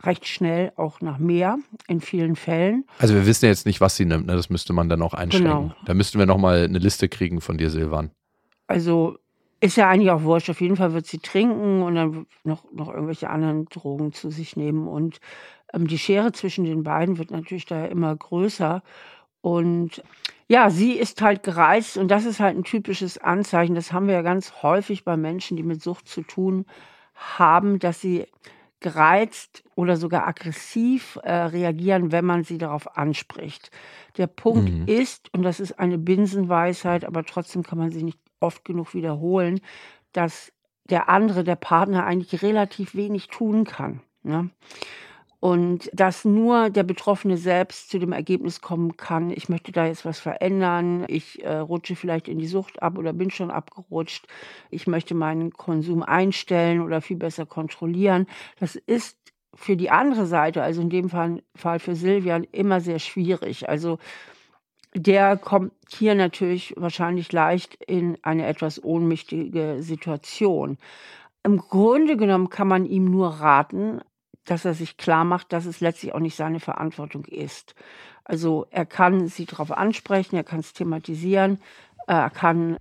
recht 0.00 0.26
schnell 0.26 0.72
auch 0.76 1.00
nach 1.00 1.18
mehr 1.18 1.58
in 1.86 2.00
vielen 2.00 2.36
Fällen. 2.36 2.84
Also 2.98 3.14
wir 3.14 3.26
wissen 3.26 3.46
jetzt 3.46 3.66
nicht, 3.66 3.80
was 3.80 3.96
sie 3.96 4.06
nimmt, 4.06 4.26
ne? 4.26 4.34
das 4.34 4.48
müsste 4.48 4.72
man 4.72 4.88
dann 4.88 5.02
auch 5.02 5.12
einschränken. 5.12 5.50
Genau. 5.50 5.74
Da 5.84 5.94
müssten 5.94 6.18
wir 6.18 6.26
nochmal 6.26 6.64
eine 6.64 6.78
Liste 6.78 7.08
kriegen 7.08 7.40
von 7.40 7.58
dir, 7.58 7.68
Silvan. 7.68 8.10
Also 8.68 9.18
ist 9.60 9.76
ja 9.76 9.88
eigentlich 9.88 10.10
auch 10.10 10.22
wurscht. 10.22 10.50
Auf 10.50 10.60
jeden 10.60 10.76
Fall 10.76 10.92
wird 10.92 11.06
sie 11.06 11.18
trinken 11.18 11.82
und 11.82 11.94
dann 11.94 12.26
noch, 12.42 12.64
noch 12.72 12.88
irgendwelche 12.88 13.30
anderen 13.30 13.66
Drogen 13.66 14.12
zu 14.12 14.30
sich 14.30 14.56
nehmen. 14.56 14.88
Und 14.88 15.20
ähm, 15.72 15.86
die 15.86 15.98
Schere 15.98 16.32
zwischen 16.32 16.64
den 16.64 16.82
beiden 16.82 17.18
wird 17.18 17.30
natürlich 17.30 17.66
da 17.66 17.84
immer 17.84 18.14
größer. 18.14 18.82
Und 19.42 20.02
ja, 20.48 20.70
sie 20.70 20.92
ist 20.92 21.20
halt 21.20 21.42
gereizt 21.42 21.98
und 21.98 22.08
das 22.08 22.24
ist 22.24 22.40
halt 22.40 22.56
ein 22.56 22.64
typisches 22.64 23.18
Anzeichen. 23.18 23.74
Das 23.74 23.92
haben 23.92 24.06
wir 24.06 24.14
ja 24.14 24.22
ganz 24.22 24.62
häufig 24.62 25.04
bei 25.04 25.16
Menschen, 25.16 25.56
die 25.56 25.62
mit 25.62 25.82
Sucht 25.82 26.08
zu 26.08 26.22
tun 26.22 26.64
haben, 27.14 27.78
dass 27.78 28.00
sie 28.00 28.26
gereizt 28.80 29.62
oder 29.74 29.96
sogar 29.96 30.26
aggressiv 30.26 31.18
äh, 31.22 31.32
reagieren, 31.32 32.12
wenn 32.12 32.24
man 32.24 32.44
sie 32.44 32.58
darauf 32.58 32.96
anspricht. 32.96 33.70
Der 34.18 34.26
Punkt 34.26 34.72
mhm. 34.72 34.86
ist, 34.86 35.32
und 35.32 35.42
das 35.42 35.60
ist 35.60 35.78
eine 35.78 35.98
Binsenweisheit, 35.98 37.04
aber 37.04 37.24
trotzdem 37.24 37.62
kann 37.62 37.78
man 37.78 37.90
sie 37.90 38.02
nicht 38.02 38.18
oft 38.40 38.64
genug 38.64 38.94
wiederholen, 38.94 39.60
dass 40.12 40.52
der 40.90 41.08
andere, 41.08 41.44
der 41.44 41.56
Partner 41.56 42.04
eigentlich 42.04 42.42
relativ 42.42 42.94
wenig 42.94 43.28
tun 43.28 43.64
kann. 43.64 44.00
Ne? 44.22 44.50
Und 45.42 45.90
dass 45.92 46.24
nur 46.24 46.70
der 46.70 46.84
Betroffene 46.84 47.36
selbst 47.36 47.90
zu 47.90 47.98
dem 47.98 48.12
Ergebnis 48.12 48.60
kommen 48.60 48.96
kann, 48.96 49.32
ich 49.32 49.48
möchte 49.48 49.72
da 49.72 49.86
jetzt 49.86 50.04
was 50.04 50.20
verändern, 50.20 51.04
ich 51.08 51.42
äh, 51.42 51.56
rutsche 51.56 51.96
vielleicht 51.96 52.28
in 52.28 52.38
die 52.38 52.46
Sucht 52.46 52.80
ab 52.80 52.96
oder 52.96 53.12
bin 53.12 53.32
schon 53.32 53.50
abgerutscht, 53.50 54.28
ich 54.70 54.86
möchte 54.86 55.16
meinen 55.16 55.50
Konsum 55.50 56.04
einstellen 56.04 56.80
oder 56.80 57.00
viel 57.00 57.16
besser 57.16 57.44
kontrollieren. 57.44 58.28
Das 58.60 58.76
ist 58.76 59.18
für 59.52 59.76
die 59.76 59.90
andere 59.90 60.26
Seite, 60.26 60.62
also 60.62 60.80
in 60.80 60.90
dem 60.90 61.10
Fall, 61.10 61.42
Fall 61.56 61.80
für 61.80 61.96
Silvian, 61.96 62.44
immer 62.52 62.80
sehr 62.80 63.00
schwierig. 63.00 63.68
Also 63.68 63.98
der 64.94 65.36
kommt 65.36 65.72
hier 65.88 66.14
natürlich 66.14 66.72
wahrscheinlich 66.76 67.32
leicht 67.32 67.82
in 67.82 68.16
eine 68.22 68.46
etwas 68.46 68.84
ohnmächtige 68.84 69.78
Situation. 69.80 70.78
Im 71.42 71.56
Grunde 71.56 72.16
genommen 72.16 72.48
kann 72.48 72.68
man 72.68 72.86
ihm 72.86 73.06
nur 73.06 73.26
raten, 73.26 74.02
dass 74.44 74.64
er 74.64 74.74
sich 74.74 74.96
klar 74.96 75.24
macht, 75.24 75.52
dass 75.52 75.66
es 75.66 75.80
letztlich 75.80 76.14
auch 76.14 76.20
nicht 76.20 76.36
seine 76.36 76.60
Verantwortung 76.60 77.24
ist. 77.24 77.74
Also 78.24 78.66
er 78.70 78.86
kann 78.86 79.28
sie 79.28 79.46
darauf 79.46 79.72
ansprechen, 79.72 80.36
er 80.36 80.44
kann 80.44 80.60
es 80.60 80.72
thematisieren, 80.72 81.58
er 82.06 82.30
kann 82.30 82.78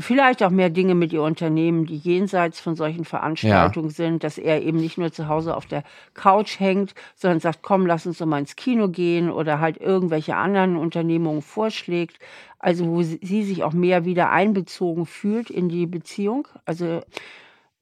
vielleicht 0.00 0.42
auch 0.42 0.50
mehr 0.50 0.70
Dinge 0.70 0.94
mit 0.94 1.12
ihr 1.12 1.22
unternehmen, 1.22 1.86
die 1.86 1.96
jenseits 1.96 2.60
von 2.60 2.74
solchen 2.74 3.04
Veranstaltungen 3.04 3.90
ja. 3.90 3.94
sind, 3.94 4.24
dass 4.24 4.38
er 4.38 4.62
eben 4.62 4.78
nicht 4.78 4.98
nur 4.98 5.12
zu 5.12 5.28
Hause 5.28 5.56
auf 5.56 5.66
der 5.66 5.84
Couch 6.14 6.58
hängt, 6.58 6.94
sondern 7.14 7.40
sagt, 7.40 7.62
komm, 7.62 7.86
lass 7.86 8.06
uns 8.06 8.18
doch 8.18 8.26
mal 8.26 8.40
ins 8.40 8.56
Kino 8.56 8.88
gehen 8.88 9.30
oder 9.30 9.60
halt 9.60 9.76
irgendwelche 9.80 10.34
anderen 10.36 10.76
Unternehmungen 10.76 11.42
vorschlägt. 11.42 12.18
Also 12.58 12.86
wo 12.86 13.02
sie 13.02 13.44
sich 13.44 13.62
auch 13.62 13.72
mehr 13.72 14.04
wieder 14.04 14.30
einbezogen 14.30 15.06
fühlt 15.06 15.50
in 15.50 15.68
die 15.68 15.86
Beziehung. 15.86 16.48
Also 16.64 17.02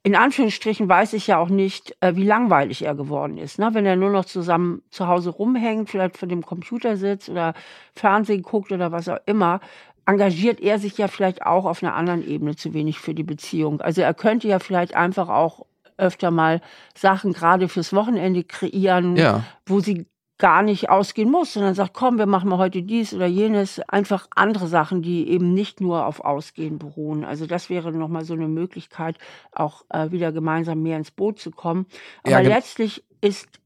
in 0.05 0.17
Anführungsstrichen 0.17 0.89
weiß 0.89 1.13
ich 1.13 1.29
ja 1.29 1.39
auch 1.39 1.49
nicht, 1.49 1.97
äh, 2.01 2.17
wie 2.17 2.25
langweilig 2.25 2.85
er 2.85 2.95
geworden 2.95 3.39
ist. 3.39 3.59
Ne? 3.59 3.71
Wenn 3.73 3.87
er 3.87 3.97
nur 3.97 4.11
noch 4.11 4.25
zusammen 4.25 4.83
zu 4.91 5.07
Hause 5.07 5.31
rumhängt, 5.31 5.91
vielleicht 5.91 6.17
vor 6.17 6.29
dem 6.29 6.45
Computer 6.45 6.97
sitzt 6.97 7.29
oder 7.29 7.55
Fernsehen 7.95 8.43
guckt 8.43 8.73
oder 8.73 8.91
was 8.91 9.09
auch 9.09 9.21
immer, 9.27 9.61
engagiert 10.05 10.61
er 10.61 10.81
sich 10.81 10.99
ja 10.99 11.07
vielleicht 11.07 11.47
auch 11.47 11.65
auf 11.65 11.83
einer 11.83 11.95
anderen 11.95 12.27
Ebene 12.27 12.57
zu 12.57 12.75
wenig 12.75 12.99
für 12.99 13.15
die 13.15 13.23
Beziehung. 13.23 13.81
Also 13.81 14.03
er 14.03 14.15
könnte 14.15 14.49
ja 14.49 14.59
vielleicht 14.59 14.97
einfach 14.97 15.29
auch 15.29 15.67
öfter 15.97 16.33
mal 16.33 16.61
Sachen 16.97 17.33
gerade 17.33 17.69
fürs 17.69 17.93
Wochenende 17.93 18.43
kreieren, 18.43 19.17
ja. 19.17 19.45
wo 19.67 19.79
sie 19.79 20.07
gar 20.39 20.63
nicht 20.63 20.91
ausgehen 20.91 21.31
muss, 21.31 21.53
sondern 21.53 21.75
sagt, 21.75 21.95
komm, 21.95 22.19
wir 22.19 22.27
machen 22.27 22.49
mal 22.49 22.59
heute 22.59 22.83
dies 22.83 23.15
oder 23.15 23.27
jenes, 23.27 23.81
einfach 23.89 24.27
andere 24.35 24.67
Sachen, 24.67 25.03
die 25.03 25.29
eben 25.29 25.55
nicht 25.55 25.81
nur 25.81 26.07
auf 26.07 26.21
Ausgehen 26.21 26.79
beruhen. 26.79 27.25
Also 27.25 27.47
das 27.47 27.71
wäre 27.71 27.93
nochmal 27.93 28.25
so 28.25 28.35
eine 28.35 28.49
Möglichkeit, 28.49 29.19
auch 29.53 29.85
äh, 29.91 30.11
wieder 30.11 30.33
gemeinsam 30.33 30.83
mehr 30.83 30.97
ins 30.97 31.11
Boot 31.11 31.39
zu 31.39 31.51
kommen. 31.51 31.87
Aber 32.23 32.41
ja, 32.41 32.41
letztlich 32.41 33.05
ist 33.21 33.61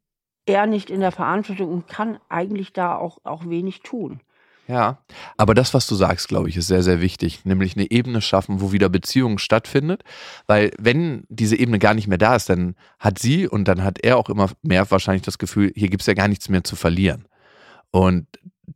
er 0.44 0.66
nicht 0.66 0.90
in 0.90 1.00
der 1.00 1.12
Verantwortung 1.12 1.72
und 1.72 1.88
kann 1.88 2.18
eigentlich 2.28 2.72
da 2.72 2.96
auch, 2.96 3.18
auch 3.24 3.48
wenig 3.48 3.80
tun. 3.80 4.20
Ja, 4.68 4.98
aber 5.36 5.54
das, 5.54 5.74
was 5.74 5.86
du 5.86 5.94
sagst, 5.94 6.26
glaube 6.26 6.48
ich, 6.48 6.56
ist 6.56 6.66
sehr, 6.66 6.82
sehr 6.82 7.00
wichtig, 7.00 7.44
nämlich 7.44 7.76
eine 7.76 7.88
Ebene 7.90 8.20
schaffen, 8.20 8.60
wo 8.60 8.72
wieder 8.72 8.88
Beziehung 8.88 9.38
stattfindet, 9.38 10.02
weil 10.48 10.72
wenn 10.78 11.24
diese 11.28 11.56
Ebene 11.56 11.78
gar 11.78 11.94
nicht 11.94 12.08
mehr 12.08 12.18
da 12.18 12.34
ist, 12.34 12.48
dann 12.48 12.74
hat 12.98 13.20
sie 13.20 13.46
und 13.46 13.68
dann 13.68 13.84
hat 13.84 13.98
er 14.02 14.16
auch 14.16 14.28
immer 14.28 14.50
mehr 14.62 14.90
wahrscheinlich 14.90 15.22
das 15.22 15.38
Gefühl, 15.38 15.72
hier 15.76 15.88
gibt 15.88 16.02
es 16.02 16.06
ja 16.08 16.14
gar 16.14 16.26
nichts 16.26 16.48
mehr 16.48 16.64
zu 16.64 16.74
verlieren. 16.74 17.26
Und 17.92 18.26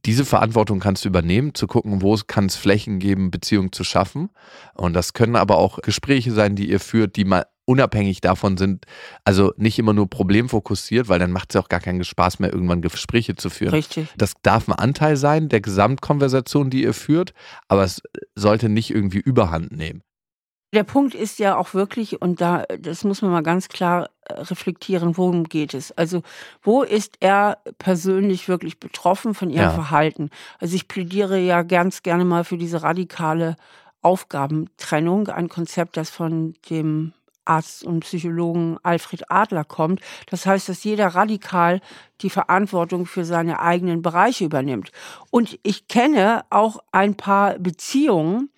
diese 0.04 0.24
Verantwortung 0.24 0.78
kannst 0.78 1.04
du 1.04 1.08
übernehmen, 1.08 1.54
zu 1.54 1.66
gucken, 1.66 2.02
wo 2.02 2.16
kann 2.24 2.46
es 2.46 2.54
Flächen 2.54 3.00
geben, 3.00 3.32
Beziehungen 3.32 3.72
zu 3.72 3.82
schaffen. 3.82 4.30
Und 4.74 4.94
das 4.94 5.12
können 5.12 5.34
aber 5.34 5.58
auch 5.58 5.80
Gespräche 5.82 6.30
sein, 6.30 6.54
die 6.54 6.70
ihr 6.70 6.80
führt, 6.80 7.16
die 7.16 7.24
mal 7.24 7.46
unabhängig 7.70 8.20
davon 8.20 8.56
sind, 8.56 8.84
also 9.24 9.52
nicht 9.56 9.78
immer 9.78 9.92
nur 9.92 10.10
problemfokussiert, 10.10 11.08
weil 11.08 11.20
dann 11.20 11.30
macht 11.30 11.54
es 11.54 11.60
auch 11.60 11.68
gar 11.68 11.78
keinen 11.78 12.02
Spaß 12.02 12.40
mehr, 12.40 12.52
irgendwann 12.52 12.82
Gespräche 12.82 13.36
zu 13.36 13.48
führen. 13.48 13.70
Richtig. 13.70 14.08
Das 14.16 14.34
darf 14.42 14.68
ein 14.68 14.74
Anteil 14.74 15.16
sein 15.16 15.48
der 15.48 15.60
Gesamtkonversation, 15.60 16.70
die 16.70 16.82
ihr 16.82 16.94
führt, 16.94 17.32
aber 17.68 17.84
es 17.84 18.02
sollte 18.34 18.68
nicht 18.68 18.90
irgendwie 18.90 19.20
überhand 19.20 19.70
nehmen. 19.70 20.02
Der 20.72 20.82
Punkt 20.84 21.14
ist 21.14 21.38
ja 21.38 21.56
auch 21.56 21.74
wirklich, 21.74 22.20
und 22.20 22.40
da, 22.40 22.64
das 22.78 23.04
muss 23.04 23.22
man 23.22 23.30
mal 23.30 23.42
ganz 23.42 23.68
klar 23.68 24.10
äh, 24.26 24.34
reflektieren, 24.34 25.16
worum 25.16 25.44
geht 25.44 25.74
es? 25.74 25.90
Also, 25.92 26.22
wo 26.62 26.82
ist 26.82 27.16
er 27.20 27.58
persönlich 27.78 28.48
wirklich 28.48 28.78
betroffen 28.78 29.34
von 29.34 29.50
ihrem 29.50 29.62
ja. 29.62 29.70
Verhalten? 29.70 30.30
Also, 30.60 30.76
ich 30.76 30.86
plädiere 30.86 31.38
ja 31.38 31.62
ganz 31.62 32.04
gerne 32.04 32.24
mal 32.24 32.44
für 32.44 32.56
diese 32.56 32.84
radikale 32.84 33.56
Aufgabentrennung, 34.02 35.28
ein 35.28 35.48
Konzept, 35.48 35.96
das 35.96 36.08
von 36.08 36.54
dem 36.70 37.12
Arzt 37.50 37.84
und 37.84 38.00
Psychologen 38.00 38.78
Alfred 38.82 39.30
Adler 39.30 39.64
kommt. 39.64 40.00
Das 40.26 40.46
heißt, 40.46 40.68
dass 40.68 40.84
jeder 40.84 41.08
radikal 41.08 41.80
die 42.20 42.30
Verantwortung 42.30 43.06
für 43.06 43.24
seine 43.24 43.60
eigenen 43.60 44.02
Bereiche 44.02 44.44
übernimmt. 44.44 44.92
Und 45.30 45.58
ich 45.64 45.88
kenne 45.88 46.44
auch 46.50 46.78
ein 46.92 47.16
paar 47.16 47.58
Beziehungen, 47.58 48.50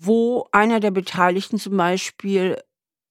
wo 0.00 0.48
einer 0.50 0.80
der 0.80 0.90
Beteiligten 0.90 1.58
zum 1.58 1.76
Beispiel 1.76 2.60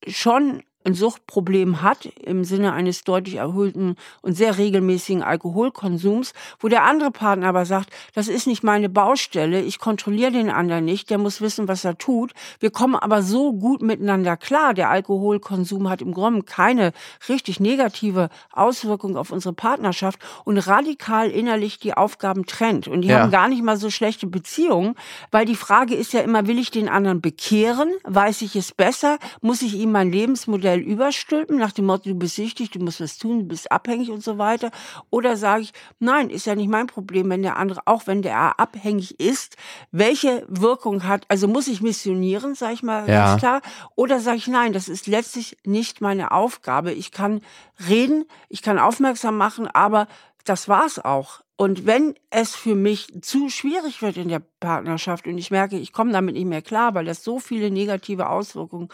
schon 0.07 0.63
ein 0.85 0.93
Suchtproblem 0.93 1.81
hat, 1.81 2.05
im 2.05 2.43
Sinne 2.43 2.73
eines 2.73 3.03
deutlich 3.03 3.35
erhöhten 3.35 3.95
und 4.21 4.35
sehr 4.35 4.57
regelmäßigen 4.57 5.23
Alkoholkonsums, 5.23 6.33
wo 6.59 6.67
der 6.67 6.83
andere 6.83 7.11
Partner 7.11 7.47
aber 7.47 7.65
sagt, 7.65 7.89
das 8.13 8.27
ist 8.27 8.47
nicht 8.47 8.63
meine 8.63 8.89
Baustelle, 8.89 9.61
ich 9.61 9.79
kontrolliere 9.79 10.31
den 10.31 10.49
anderen 10.49 10.85
nicht, 10.85 11.09
der 11.09 11.17
muss 11.17 11.41
wissen, 11.41 11.67
was 11.67 11.85
er 11.85 11.97
tut. 11.97 12.33
Wir 12.59 12.71
kommen 12.71 12.95
aber 12.95 13.21
so 13.21 13.53
gut 13.53 13.81
miteinander 13.81 14.37
klar. 14.37 14.73
Der 14.73 14.89
Alkoholkonsum 14.89 15.89
hat 15.89 16.01
im 16.01 16.13
Grunde 16.13 16.43
keine 16.43 16.93
richtig 17.29 17.59
negative 17.59 18.29
Auswirkung 18.51 19.17
auf 19.17 19.31
unsere 19.31 19.53
Partnerschaft 19.53 20.19
und 20.43 20.57
radikal 20.57 21.29
innerlich 21.29 21.79
die 21.79 21.93
Aufgaben 21.93 22.45
trennt. 22.45 22.87
Und 22.87 23.01
die 23.01 23.09
ja. 23.09 23.19
haben 23.19 23.31
gar 23.31 23.47
nicht 23.47 23.63
mal 23.63 23.77
so 23.77 23.89
schlechte 23.89 24.27
Beziehungen, 24.27 24.95
weil 25.31 25.45
die 25.45 25.55
Frage 25.55 25.95
ist 25.95 26.13
ja 26.13 26.21
immer, 26.21 26.47
will 26.47 26.59
ich 26.59 26.71
den 26.71 26.89
anderen 26.89 27.21
bekehren? 27.21 27.91
Weiß 28.03 28.41
ich 28.41 28.55
es 28.55 28.71
besser? 28.71 29.17
Muss 29.41 29.61
ich 29.61 29.75
ihm 29.75 29.91
mein 29.91 30.11
Lebensmodell 30.11 30.72
schnell 30.73 30.79
überstülpen, 30.79 31.57
nach 31.57 31.71
dem 31.71 31.85
Motto, 31.85 32.09
du 32.09 32.15
bist 32.15 32.35
süchtig, 32.35 32.71
du 32.71 32.79
musst 32.79 33.01
was 33.01 33.17
tun, 33.17 33.39
du 33.39 33.45
bist 33.45 33.71
abhängig 33.71 34.09
und 34.09 34.23
so 34.23 34.37
weiter? 34.37 34.71
Oder 35.09 35.37
sage 35.37 35.63
ich, 35.63 35.73
nein, 35.99 36.29
ist 36.29 36.45
ja 36.45 36.55
nicht 36.55 36.69
mein 36.69 36.87
Problem, 36.87 37.29
wenn 37.29 37.43
der 37.43 37.57
andere, 37.57 37.81
auch 37.85 38.07
wenn 38.07 38.21
der 38.21 38.59
abhängig 38.59 39.19
ist, 39.19 39.57
welche 39.91 40.45
Wirkung 40.47 41.03
hat, 41.07 41.25
also 41.27 41.47
muss 41.47 41.67
ich 41.67 41.81
missionieren, 41.81 42.55
sage 42.55 42.73
ich 42.73 42.83
mal 42.83 43.07
ja. 43.07 43.25
ganz 43.25 43.39
klar, 43.39 43.61
oder 43.95 44.19
sage 44.19 44.37
ich, 44.37 44.47
nein, 44.47 44.73
das 44.73 44.89
ist 44.89 45.07
letztlich 45.07 45.57
nicht 45.63 46.01
meine 46.01 46.31
Aufgabe. 46.31 46.91
Ich 46.91 47.11
kann 47.11 47.41
reden, 47.87 48.25
ich 48.49 48.61
kann 48.61 48.79
aufmerksam 48.79 49.37
machen, 49.37 49.67
aber 49.67 50.07
das 50.45 50.67
war's 50.67 50.99
auch. 50.99 51.41
Und 51.55 51.85
wenn 51.85 52.15
es 52.31 52.55
für 52.55 52.75
mich 52.75 53.07
zu 53.21 53.47
schwierig 53.47 54.01
wird 54.01 54.17
in 54.17 54.27
der 54.27 54.41
Partnerschaft 54.59 55.27
und 55.27 55.37
ich 55.37 55.51
merke, 55.51 55.77
ich 55.77 55.93
komme 55.93 56.11
damit 56.11 56.33
nicht 56.33 56.47
mehr 56.47 56.63
klar, 56.63 56.95
weil 56.95 57.05
das 57.05 57.23
so 57.23 57.39
viele 57.39 57.69
negative 57.69 58.27
Auswirkungen 58.27 58.89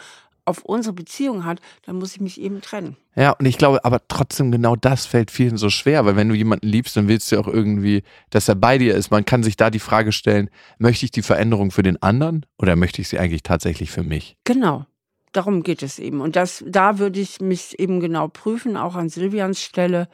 auf 0.50 0.64
unsere 0.64 0.92
Beziehung 0.92 1.44
hat, 1.44 1.60
dann 1.86 1.96
muss 1.96 2.14
ich 2.14 2.20
mich 2.20 2.40
eben 2.40 2.60
trennen. 2.60 2.96
Ja, 3.16 3.32
und 3.32 3.46
ich 3.46 3.58
glaube, 3.58 3.84
aber 3.84 4.00
trotzdem 4.08 4.52
genau 4.52 4.76
das 4.76 5.06
fällt 5.06 5.30
vielen 5.30 5.56
so 5.56 5.70
schwer, 5.70 6.04
weil 6.04 6.16
wenn 6.16 6.28
du 6.28 6.34
jemanden 6.34 6.66
liebst, 6.66 6.96
dann 6.96 7.08
willst 7.08 7.32
du 7.32 7.38
auch 7.38 7.48
irgendwie, 7.48 8.02
dass 8.30 8.48
er 8.48 8.54
bei 8.54 8.78
dir 8.78 8.94
ist. 8.94 9.10
Man 9.10 9.24
kann 9.24 9.42
sich 9.42 9.56
da 9.56 9.70
die 9.70 9.78
Frage 9.78 10.12
stellen, 10.12 10.50
möchte 10.78 11.04
ich 11.04 11.10
die 11.10 11.22
Veränderung 11.22 11.70
für 11.70 11.82
den 11.82 12.00
anderen 12.02 12.46
oder 12.58 12.76
möchte 12.76 13.00
ich 13.00 13.08
sie 13.08 13.18
eigentlich 13.18 13.42
tatsächlich 13.42 13.90
für 13.90 14.02
mich? 14.02 14.36
Genau. 14.44 14.86
Darum 15.32 15.62
geht 15.62 15.82
es 15.82 15.98
eben. 15.98 16.20
Und 16.20 16.34
das, 16.34 16.64
da 16.66 16.98
würde 16.98 17.20
ich 17.20 17.40
mich 17.40 17.78
eben 17.78 18.00
genau 18.00 18.26
prüfen, 18.28 18.76
auch 18.76 18.96
an 18.96 19.08
Silvians 19.08 19.62
Stelle, 19.62 20.08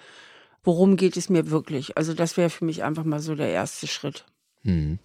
worum 0.63 0.97
geht 0.97 1.17
es 1.17 1.31
mir 1.31 1.51
wirklich? 1.51 1.97
Also 1.97 2.13
das 2.13 2.37
wäre 2.37 2.51
für 2.51 2.67
mich 2.67 2.85
einfach 2.85 3.05
mal 3.05 3.21
so 3.21 3.35
der 3.35 3.49
erste 3.49 3.87
Schritt. 3.87 4.27
Hm. 4.63 4.99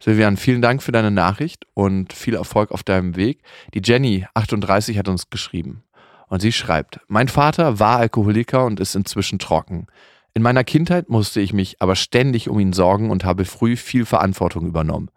Silvian, 0.00 0.36
vielen 0.36 0.62
Dank 0.62 0.82
für 0.82 0.92
deine 0.92 1.10
Nachricht 1.10 1.66
und 1.74 2.12
viel 2.12 2.34
Erfolg 2.34 2.70
auf 2.70 2.82
deinem 2.82 3.16
Weg. 3.16 3.42
Die 3.72 3.82
Jenny, 3.82 4.26
38, 4.34 4.98
hat 4.98 5.08
uns 5.08 5.30
geschrieben. 5.30 5.82
Und 6.28 6.40
sie 6.40 6.52
schreibt, 6.52 7.00
mein 7.06 7.28
Vater 7.28 7.78
war 7.78 7.98
Alkoholiker 7.98 8.64
und 8.64 8.80
ist 8.80 8.94
inzwischen 8.94 9.38
trocken. 9.38 9.86
In 10.32 10.42
meiner 10.42 10.64
Kindheit 10.64 11.08
musste 11.08 11.40
ich 11.40 11.52
mich 11.52 11.80
aber 11.80 11.94
ständig 11.94 12.48
um 12.48 12.58
ihn 12.58 12.72
sorgen 12.72 13.10
und 13.10 13.24
habe 13.24 13.44
früh 13.44 13.76
viel 13.76 14.04
Verantwortung 14.04 14.66
übernommen. 14.66 15.10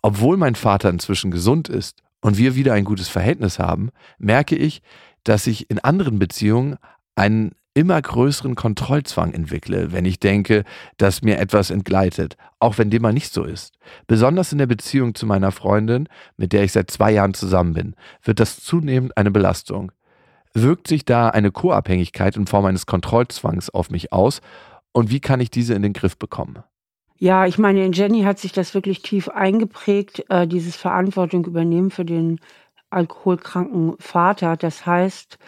Obwohl 0.00 0.36
mein 0.36 0.54
Vater 0.54 0.88
inzwischen 0.88 1.30
gesund 1.30 1.68
ist 1.68 2.02
und 2.22 2.38
wir 2.38 2.56
wieder 2.56 2.72
ein 2.72 2.84
gutes 2.84 3.08
Verhältnis 3.08 3.58
haben, 3.58 3.90
merke 4.18 4.56
ich, 4.56 4.80
dass 5.24 5.46
ich 5.46 5.68
in 5.70 5.78
anderen 5.78 6.18
Beziehungen 6.18 6.78
einen 7.14 7.52
immer 7.74 8.00
größeren 8.00 8.54
Kontrollzwang 8.54 9.32
entwickle, 9.32 9.92
wenn 9.92 10.04
ich 10.04 10.20
denke, 10.20 10.64
dass 10.98 11.22
mir 11.22 11.38
etwas 11.38 11.70
entgleitet, 11.70 12.36
auch 12.58 12.78
wenn 12.78 12.90
dem 12.90 13.02
mal 13.02 13.12
nicht 13.12 13.32
so 13.32 13.44
ist. 13.44 13.74
Besonders 14.06 14.52
in 14.52 14.58
der 14.58 14.66
Beziehung 14.66 15.14
zu 15.14 15.26
meiner 15.26 15.52
Freundin, 15.52 16.08
mit 16.36 16.52
der 16.52 16.64
ich 16.64 16.72
seit 16.72 16.90
zwei 16.90 17.12
Jahren 17.12 17.34
zusammen 17.34 17.74
bin, 17.74 17.94
wird 18.22 18.40
das 18.40 18.62
zunehmend 18.62 19.16
eine 19.16 19.30
Belastung. 19.30 19.92
Wirkt 20.54 20.86
sich 20.86 21.04
da 21.04 21.28
eine 21.28 21.50
Co-Abhängigkeit 21.50 22.36
in 22.36 22.46
Form 22.46 22.66
eines 22.66 22.84
Kontrollzwangs 22.84 23.70
auf 23.70 23.90
mich 23.90 24.12
aus 24.12 24.42
und 24.92 25.10
wie 25.10 25.20
kann 25.20 25.40
ich 25.40 25.50
diese 25.50 25.74
in 25.74 25.82
den 25.82 25.94
Griff 25.94 26.18
bekommen? 26.18 26.62
Ja, 27.16 27.46
ich 27.46 27.56
meine, 27.56 27.84
in 27.84 27.92
Jenny 27.92 28.22
hat 28.22 28.38
sich 28.38 28.52
das 28.52 28.74
wirklich 28.74 29.00
tief 29.00 29.28
eingeprägt, 29.28 30.24
äh, 30.28 30.46
dieses 30.46 30.76
Verantwortung 30.76 31.44
übernehmen 31.46 31.90
für 31.90 32.04
den 32.04 32.40
alkoholkranken 32.90 33.94
Vater. 33.98 34.56
Das 34.56 34.84
heißt, 34.84 35.38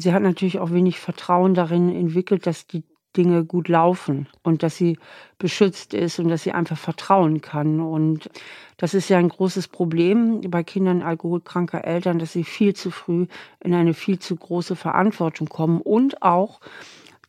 sie 0.00 0.12
hat 0.12 0.22
natürlich 0.22 0.58
auch 0.58 0.72
wenig 0.72 1.00
Vertrauen 1.00 1.54
darin 1.54 1.94
entwickelt, 1.94 2.46
dass 2.46 2.66
die 2.66 2.84
Dinge 3.16 3.44
gut 3.44 3.68
laufen 3.68 4.28
und 4.42 4.62
dass 4.62 4.76
sie 4.76 4.98
beschützt 5.38 5.94
ist 5.94 6.18
und 6.18 6.28
dass 6.28 6.42
sie 6.42 6.52
einfach 6.52 6.78
vertrauen 6.78 7.40
kann. 7.40 7.80
Und 7.80 8.30
das 8.76 8.94
ist 8.94 9.08
ja 9.08 9.18
ein 9.18 9.28
großes 9.28 9.68
Problem 9.68 10.40
bei 10.42 10.62
Kindern 10.62 11.02
alkoholkranker 11.02 11.84
Eltern, 11.84 12.18
dass 12.18 12.32
sie 12.32 12.44
viel 12.44 12.74
zu 12.74 12.90
früh 12.90 13.26
in 13.60 13.74
eine 13.74 13.94
viel 13.94 14.18
zu 14.18 14.36
große 14.36 14.76
Verantwortung 14.76 15.48
kommen 15.48 15.80
und 15.80 16.22
auch, 16.22 16.60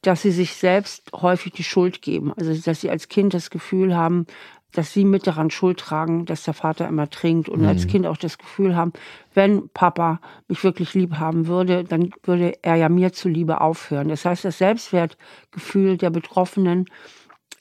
dass 0.01 0.21
sie 0.21 0.31
sich 0.31 0.53
selbst 0.53 1.11
häufig 1.13 1.53
die 1.53 1.63
Schuld 1.63 2.01
geben. 2.01 2.33
Also, 2.37 2.53
dass 2.53 2.81
sie 2.81 2.89
als 2.89 3.09
Kind 3.09 3.33
das 3.33 3.49
Gefühl 3.49 3.95
haben, 3.95 4.27
dass 4.73 4.93
sie 4.93 5.03
mit 5.03 5.25
daran 5.25 5.49
Schuld 5.49 5.79
tragen, 5.79 6.25
dass 6.25 6.43
der 6.43 6.53
Vater 6.53 6.87
immer 6.87 7.09
trinkt 7.09 7.49
und 7.49 7.61
mhm. 7.61 7.67
als 7.67 7.87
Kind 7.87 8.05
auch 8.05 8.17
das 8.17 8.37
Gefühl 8.37 8.75
haben, 8.75 8.93
wenn 9.33 9.69
Papa 9.69 10.19
mich 10.47 10.63
wirklich 10.63 10.93
lieb 10.93 11.15
haben 11.15 11.47
würde, 11.47 11.83
dann 11.83 12.11
würde 12.23 12.53
er 12.61 12.75
ja 12.75 12.89
mir 12.89 13.11
zuliebe 13.11 13.61
aufhören. 13.61 14.09
Das 14.09 14.25
heißt, 14.25 14.45
das 14.45 14.59
Selbstwertgefühl 14.59 15.97
der 15.97 16.11
Betroffenen 16.11 16.85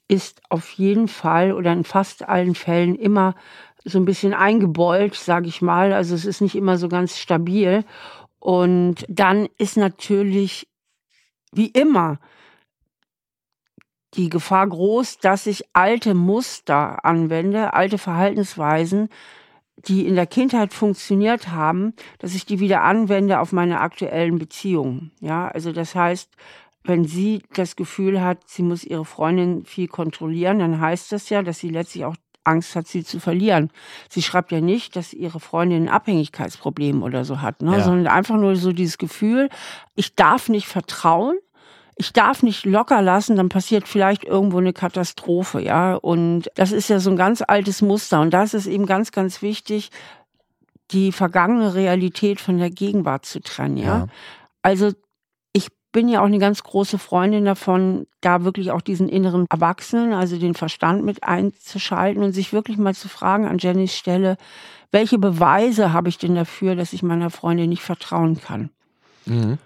ist 0.08 0.40
auf 0.48 0.70
jeden 0.72 1.08
Fall 1.08 1.52
oder 1.52 1.72
in 1.72 1.84
fast 1.84 2.28
allen 2.28 2.54
Fällen 2.54 2.94
immer 2.94 3.34
so 3.84 3.98
ein 3.98 4.04
bisschen 4.04 4.34
eingebeult, 4.34 5.14
sage 5.14 5.48
ich 5.48 5.62
mal. 5.62 5.92
Also 5.92 6.14
es 6.14 6.24
ist 6.24 6.40
nicht 6.40 6.56
immer 6.56 6.78
so 6.78 6.88
ganz 6.88 7.18
stabil. 7.18 7.84
Und 8.38 9.04
dann 9.08 9.48
ist 9.58 9.76
natürlich 9.76 10.68
wie 11.52 11.68
immer 11.68 12.18
die 14.14 14.28
Gefahr 14.28 14.66
groß, 14.66 15.18
dass 15.18 15.46
ich 15.46 15.64
alte 15.74 16.14
Muster 16.14 17.04
anwende, 17.04 17.74
alte 17.74 17.98
Verhaltensweisen, 17.98 19.08
die 19.76 20.06
in 20.06 20.16
der 20.16 20.26
Kindheit 20.26 20.72
funktioniert 20.72 21.48
haben, 21.48 21.94
dass 22.18 22.34
ich 22.34 22.46
die 22.46 22.58
wieder 22.58 22.82
anwende 22.82 23.38
auf 23.38 23.52
meine 23.52 23.80
aktuellen 23.80 24.38
Beziehungen. 24.38 25.12
Ja, 25.20 25.48
also 25.48 25.72
das 25.72 25.94
heißt, 25.94 26.30
wenn 26.84 27.04
sie 27.04 27.42
das 27.54 27.76
Gefühl 27.76 28.20
hat, 28.20 28.48
sie 28.48 28.62
muss 28.62 28.82
ihre 28.82 29.04
Freundin 29.04 29.64
viel 29.64 29.88
kontrollieren, 29.88 30.58
dann 30.58 30.80
heißt 30.80 31.12
das 31.12 31.28
ja, 31.28 31.42
dass 31.42 31.58
sie 31.58 31.68
letztlich 31.68 32.04
auch 32.04 32.16
Angst 32.44 32.74
hat, 32.74 32.86
sie 32.86 33.04
zu 33.04 33.20
verlieren. 33.20 33.70
Sie 34.08 34.22
schreibt 34.22 34.52
ja 34.52 34.60
nicht, 34.60 34.96
dass 34.96 35.12
ihre 35.12 35.38
Freundin 35.38 35.84
ein 35.84 35.88
Abhängigkeitsproblem 35.88 37.02
oder 37.02 37.24
so 37.24 37.42
hat, 37.42 37.62
ne? 37.62 37.76
Ja. 37.76 37.84
sondern 37.84 38.06
einfach 38.06 38.36
nur 38.36 38.56
so 38.56 38.72
dieses 38.72 38.96
Gefühl, 38.96 39.50
ich 39.94 40.14
darf 40.14 40.48
nicht 40.48 40.66
vertrauen, 40.66 41.36
ich 41.98 42.12
darf 42.12 42.44
nicht 42.44 42.64
locker 42.64 43.02
lassen, 43.02 43.36
dann 43.36 43.48
passiert 43.48 43.88
vielleicht 43.88 44.22
irgendwo 44.22 44.58
eine 44.58 44.72
Katastrophe, 44.72 45.60
ja. 45.60 45.94
Und 45.94 46.48
das 46.54 46.70
ist 46.70 46.88
ja 46.88 47.00
so 47.00 47.10
ein 47.10 47.16
ganz 47.16 47.42
altes 47.46 47.82
Muster. 47.82 48.20
Und 48.20 48.30
da 48.30 48.44
ist 48.44 48.54
eben 48.66 48.86
ganz, 48.86 49.10
ganz 49.10 49.42
wichtig, 49.42 49.90
die 50.92 51.10
vergangene 51.10 51.74
Realität 51.74 52.40
von 52.40 52.58
der 52.58 52.70
Gegenwart 52.70 53.26
zu 53.26 53.40
trennen, 53.40 53.76
ja. 53.76 53.84
ja. 53.84 54.06
Also 54.62 54.92
ich 55.52 55.68
bin 55.90 56.08
ja 56.08 56.20
auch 56.20 56.26
eine 56.26 56.38
ganz 56.38 56.62
große 56.62 56.98
Freundin 56.98 57.44
davon, 57.44 58.06
da 58.20 58.44
wirklich 58.44 58.70
auch 58.70 58.80
diesen 58.80 59.08
inneren 59.08 59.46
Erwachsenen, 59.50 60.12
also 60.12 60.38
den 60.38 60.54
Verstand 60.54 61.04
mit 61.04 61.24
einzuschalten 61.24 62.22
und 62.22 62.32
sich 62.32 62.52
wirklich 62.52 62.78
mal 62.78 62.94
zu 62.94 63.08
fragen 63.08 63.46
an 63.46 63.58
Jennys 63.58 63.94
Stelle, 63.94 64.36
welche 64.92 65.18
Beweise 65.18 65.92
habe 65.92 66.08
ich 66.08 66.18
denn 66.18 66.36
dafür, 66.36 66.76
dass 66.76 66.92
ich 66.92 67.02
meiner 67.02 67.30
Freundin 67.30 67.70
nicht 67.70 67.82
vertrauen 67.82 68.40
kann? 68.40 68.70
Mhm. 69.26 69.58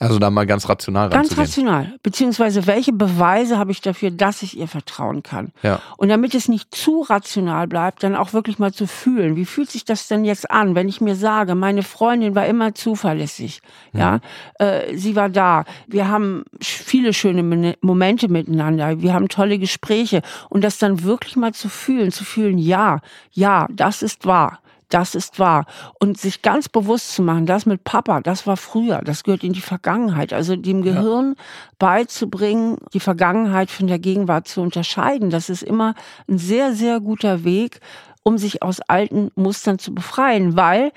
Also 0.00 0.18
da 0.18 0.30
mal 0.30 0.46
ganz 0.46 0.68
rational 0.68 1.10
Ganz 1.10 1.36
rational. 1.36 1.94
Beziehungsweise 2.02 2.66
welche 2.66 2.92
Beweise 2.92 3.58
habe 3.58 3.72
ich 3.72 3.80
dafür, 3.80 4.10
dass 4.10 4.42
ich 4.42 4.56
ihr 4.56 4.68
vertrauen 4.68 5.22
kann? 5.22 5.52
Ja. 5.62 5.80
Und 5.96 6.08
damit 6.08 6.34
es 6.34 6.48
nicht 6.48 6.74
zu 6.74 7.02
rational 7.02 7.66
bleibt, 7.66 8.02
dann 8.02 8.14
auch 8.14 8.32
wirklich 8.32 8.58
mal 8.58 8.72
zu 8.72 8.86
fühlen. 8.86 9.36
Wie 9.36 9.44
fühlt 9.44 9.70
sich 9.70 9.84
das 9.84 10.08
denn 10.08 10.24
jetzt 10.24 10.50
an, 10.50 10.74
wenn 10.74 10.88
ich 10.88 11.00
mir 11.00 11.16
sage, 11.16 11.54
meine 11.54 11.82
Freundin 11.82 12.34
war 12.34 12.46
immer 12.46 12.74
zuverlässig, 12.74 13.60
mhm. 13.92 14.00
ja, 14.00 14.20
äh, 14.58 14.96
sie 14.96 15.16
war 15.16 15.28
da. 15.28 15.64
Wir 15.86 16.08
haben 16.08 16.44
viele 16.60 17.12
schöne 17.12 17.76
Momente 17.80 18.28
miteinander. 18.28 19.00
Wir 19.00 19.14
haben 19.14 19.28
tolle 19.28 19.58
Gespräche 19.58 20.22
und 20.48 20.62
das 20.62 20.78
dann 20.78 21.02
wirklich 21.02 21.36
mal 21.36 21.52
zu 21.52 21.68
fühlen, 21.68 22.12
zu 22.12 22.24
fühlen, 22.24 22.58
ja, 22.58 23.00
ja, 23.32 23.66
das 23.70 24.02
ist 24.02 24.26
wahr 24.26 24.60
das 24.88 25.14
ist 25.14 25.38
wahr. 25.38 25.66
Und 26.00 26.18
sich 26.18 26.42
ganz 26.42 26.68
bewusst 26.68 27.12
zu 27.12 27.22
machen, 27.22 27.46
das 27.46 27.66
mit 27.66 27.84
Papa, 27.84 28.20
das 28.20 28.46
war 28.46 28.56
früher, 28.56 29.00
das 29.04 29.22
gehört 29.22 29.44
in 29.44 29.52
die 29.52 29.60
Vergangenheit. 29.60 30.32
Also 30.32 30.56
dem 30.56 30.82
Gehirn 30.82 31.34
ja. 31.36 31.44
beizubringen, 31.78 32.78
die 32.92 33.00
Vergangenheit 33.00 33.70
von 33.70 33.86
der 33.86 33.98
Gegenwart 33.98 34.48
zu 34.48 34.60
unterscheiden, 34.60 35.30
das 35.30 35.50
ist 35.50 35.62
immer 35.62 35.94
ein 36.28 36.38
sehr, 36.38 36.74
sehr 36.74 37.00
guter 37.00 37.44
Weg, 37.44 37.80
um 38.22 38.38
sich 38.38 38.62
aus 38.62 38.80
alten 38.80 39.30
Mustern 39.34 39.78
zu 39.78 39.94
befreien. 39.94 40.56
Weil, 40.56 40.92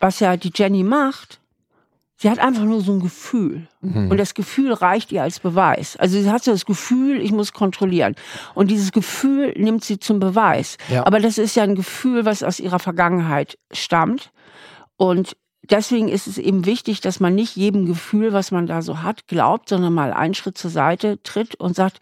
was 0.00 0.20
ja 0.20 0.36
die 0.36 0.52
Jenny 0.54 0.82
macht, 0.82 1.40
Sie 2.20 2.28
hat 2.28 2.40
einfach 2.40 2.64
nur 2.64 2.80
so 2.80 2.92
ein 2.92 3.00
Gefühl. 3.00 3.68
Mhm. 3.80 4.10
Und 4.10 4.16
das 4.16 4.34
Gefühl 4.34 4.72
reicht 4.72 5.12
ihr 5.12 5.22
als 5.22 5.38
Beweis. 5.38 5.96
Also 5.96 6.20
sie 6.20 6.28
hat 6.28 6.42
so 6.42 6.50
das 6.50 6.66
Gefühl, 6.66 7.20
ich 7.20 7.30
muss 7.30 7.52
kontrollieren. 7.52 8.16
Und 8.54 8.72
dieses 8.72 8.90
Gefühl 8.90 9.54
nimmt 9.56 9.84
sie 9.84 10.00
zum 10.00 10.18
Beweis. 10.18 10.78
Ja. 10.88 11.06
Aber 11.06 11.20
das 11.20 11.38
ist 11.38 11.54
ja 11.54 11.62
ein 11.62 11.76
Gefühl, 11.76 12.24
was 12.24 12.42
aus 12.42 12.58
ihrer 12.58 12.80
Vergangenheit 12.80 13.56
stammt. 13.70 14.32
Und 14.96 15.36
deswegen 15.62 16.08
ist 16.08 16.26
es 16.26 16.38
eben 16.38 16.66
wichtig, 16.66 17.00
dass 17.00 17.20
man 17.20 17.36
nicht 17.36 17.54
jedem 17.54 17.86
Gefühl, 17.86 18.32
was 18.32 18.50
man 18.50 18.66
da 18.66 18.82
so 18.82 19.02
hat, 19.02 19.28
glaubt, 19.28 19.68
sondern 19.68 19.94
mal 19.94 20.12
einen 20.12 20.34
Schritt 20.34 20.58
zur 20.58 20.72
Seite 20.72 21.22
tritt 21.22 21.54
und 21.54 21.76
sagt, 21.76 22.00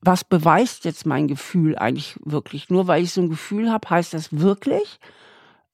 was 0.00 0.22
beweist 0.22 0.84
jetzt 0.84 1.06
mein 1.06 1.26
Gefühl 1.26 1.76
eigentlich 1.76 2.14
wirklich? 2.24 2.70
Nur 2.70 2.86
weil 2.86 3.02
ich 3.02 3.12
so 3.12 3.20
ein 3.20 3.28
Gefühl 3.28 3.72
habe, 3.72 3.90
heißt 3.90 4.14
das 4.14 4.28
wirklich, 4.30 5.00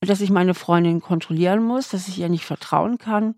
dass 0.00 0.20
ich 0.20 0.30
meine 0.30 0.54
Freundin 0.54 1.00
kontrollieren 1.00 1.62
muss, 1.62 1.88
dass 1.88 2.08
ich 2.08 2.18
ihr 2.18 2.28
nicht 2.28 2.44
vertrauen 2.44 2.98
kann 2.98 3.34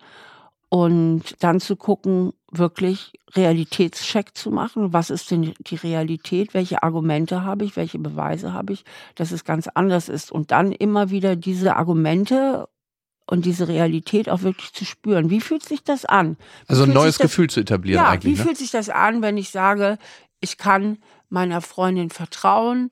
und 0.69 1.43
dann 1.43 1.61
zu 1.61 1.77
gucken, 1.77 2.33
wirklich 2.51 3.13
Realitätscheck 3.35 4.37
zu 4.37 4.51
machen. 4.51 4.93
Was 4.93 5.11
ist 5.11 5.31
denn 5.31 5.55
die 5.59 5.75
Realität? 5.77 6.55
Welche 6.55 6.83
Argumente 6.83 7.45
habe 7.45 7.65
ich? 7.65 7.77
Welche 7.77 7.99
Beweise 7.99 8.53
habe 8.53 8.75
ich? 8.75 8.85
Dass 9.15 9.33
es 9.33 9.45
ganz 9.45 9.69
anders 9.69 10.09
ist. 10.09 10.31
Und 10.33 10.51
dann 10.51 10.73
immer 10.73 11.11
wieder 11.11 11.37
diese 11.37 11.77
Argumente 11.77 12.69
und 13.27 13.45
diese 13.45 13.69
Realität 13.69 14.29
auch 14.29 14.43
wirklich 14.43 14.73
zu 14.73 14.85
spüren. 14.85 15.31
Wie 15.31 15.41
fühlt 15.41 15.65
sich 15.65 15.85
das 15.85 16.05
an? 16.05 16.37
Wie 16.67 16.71
also 16.71 16.85
ein 16.85 16.93
neues 16.93 17.19
Gefühl 17.19 17.51
zu 17.51 17.61
etablieren 17.61 18.03
ja, 18.03 18.11
eigentlich. 18.11 18.35
Wie 18.35 18.39
ne? 18.39 18.45
fühlt 18.45 18.57
sich 18.57 18.71
das 18.71 18.89
an, 18.89 19.21
wenn 19.21 19.37
ich 19.37 19.51
sage, 19.51 19.99
ich 20.41 20.57
kann 20.57 20.99
meiner 21.29 21.61
Freundin 21.61 22.11
vertrauen, 22.11 22.91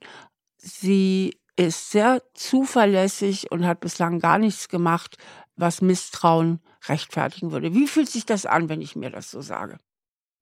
sie 0.58 1.38
ist 1.56 1.90
sehr 1.90 2.22
zuverlässig 2.34 3.50
und 3.50 3.66
hat 3.66 3.80
bislang 3.80 4.20
gar 4.20 4.38
nichts 4.38 4.68
gemacht, 4.68 5.16
was 5.56 5.80
Misstrauen 5.80 6.60
rechtfertigen 6.86 7.50
würde. 7.50 7.74
Wie 7.74 7.86
fühlt 7.86 8.08
sich 8.08 8.26
das 8.26 8.46
an, 8.46 8.68
wenn 8.68 8.82
ich 8.82 8.94
mir 8.94 9.10
das 9.10 9.30
so 9.30 9.40
sage? 9.40 9.78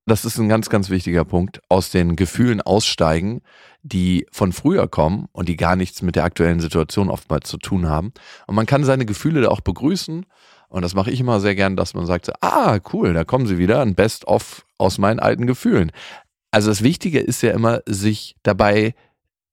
Das 0.07 0.23
ist 0.23 0.37
ein 0.37 0.49
ganz, 0.49 0.69
ganz 0.69 0.91
wichtiger 0.91 1.25
Punkt. 1.25 1.61
Aus 1.67 1.89
den 1.89 2.15
Gefühlen 2.15 2.61
aussteigen, 2.61 3.41
die 3.81 4.27
von 4.31 4.51
früher 4.51 4.87
kommen 4.87 5.27
und 5.31 5.49
die 5.49 5.55
gar 5.55 5.75
nichts 5.75 6.03
mit 6.03 6.15
der 6.15 6.25
aktuellen 6.25 6.59
Situation 6.59 7.09
oftmals 7.09 7.49
zu 7.49 7.57
tun 7.57 7.89
haben. 7.89 8.13
Und 8.45 8.53
man 8.53 8.67
kann 8.67 8.83
seine 8.83 9.05
Gefühle 9.05 9.41
da 9.41 9.49
auch 9.49 9.61
begrüßen. 9.61 10.27
Und 10.67 10.81
das 10.83 10.93
mache 10.93 11.09
ich 11.09 11.19
immer 11.19 11.39
sehr 11.39 11.55
gern, 11.55 11.75
dass 11.75 11.95
man 11.95 12.05
sagt, 12.05 12.31
ah, 12.43 12.77
cool, 12.93 13.13
da 13.13 13.23
kommen 13.23 13.47
sie 13.47 13.57
wieder, 13.57 13.81
ein 13.81 13.95
Best-of 13.95 14.65
aus 14.77 14.99
meinen 14.99 15.19
alten 15.19 15.47
Gefühlen. 15.47 15.91
Also 16.51 16.69
das 16.69 16.83
Wichtige 16.83 17.19
ist 17.19 17.41
ja 17.41 17.51
immer, 17.51 17.81
sich 17.87 18.35
dabei 18.43 18.93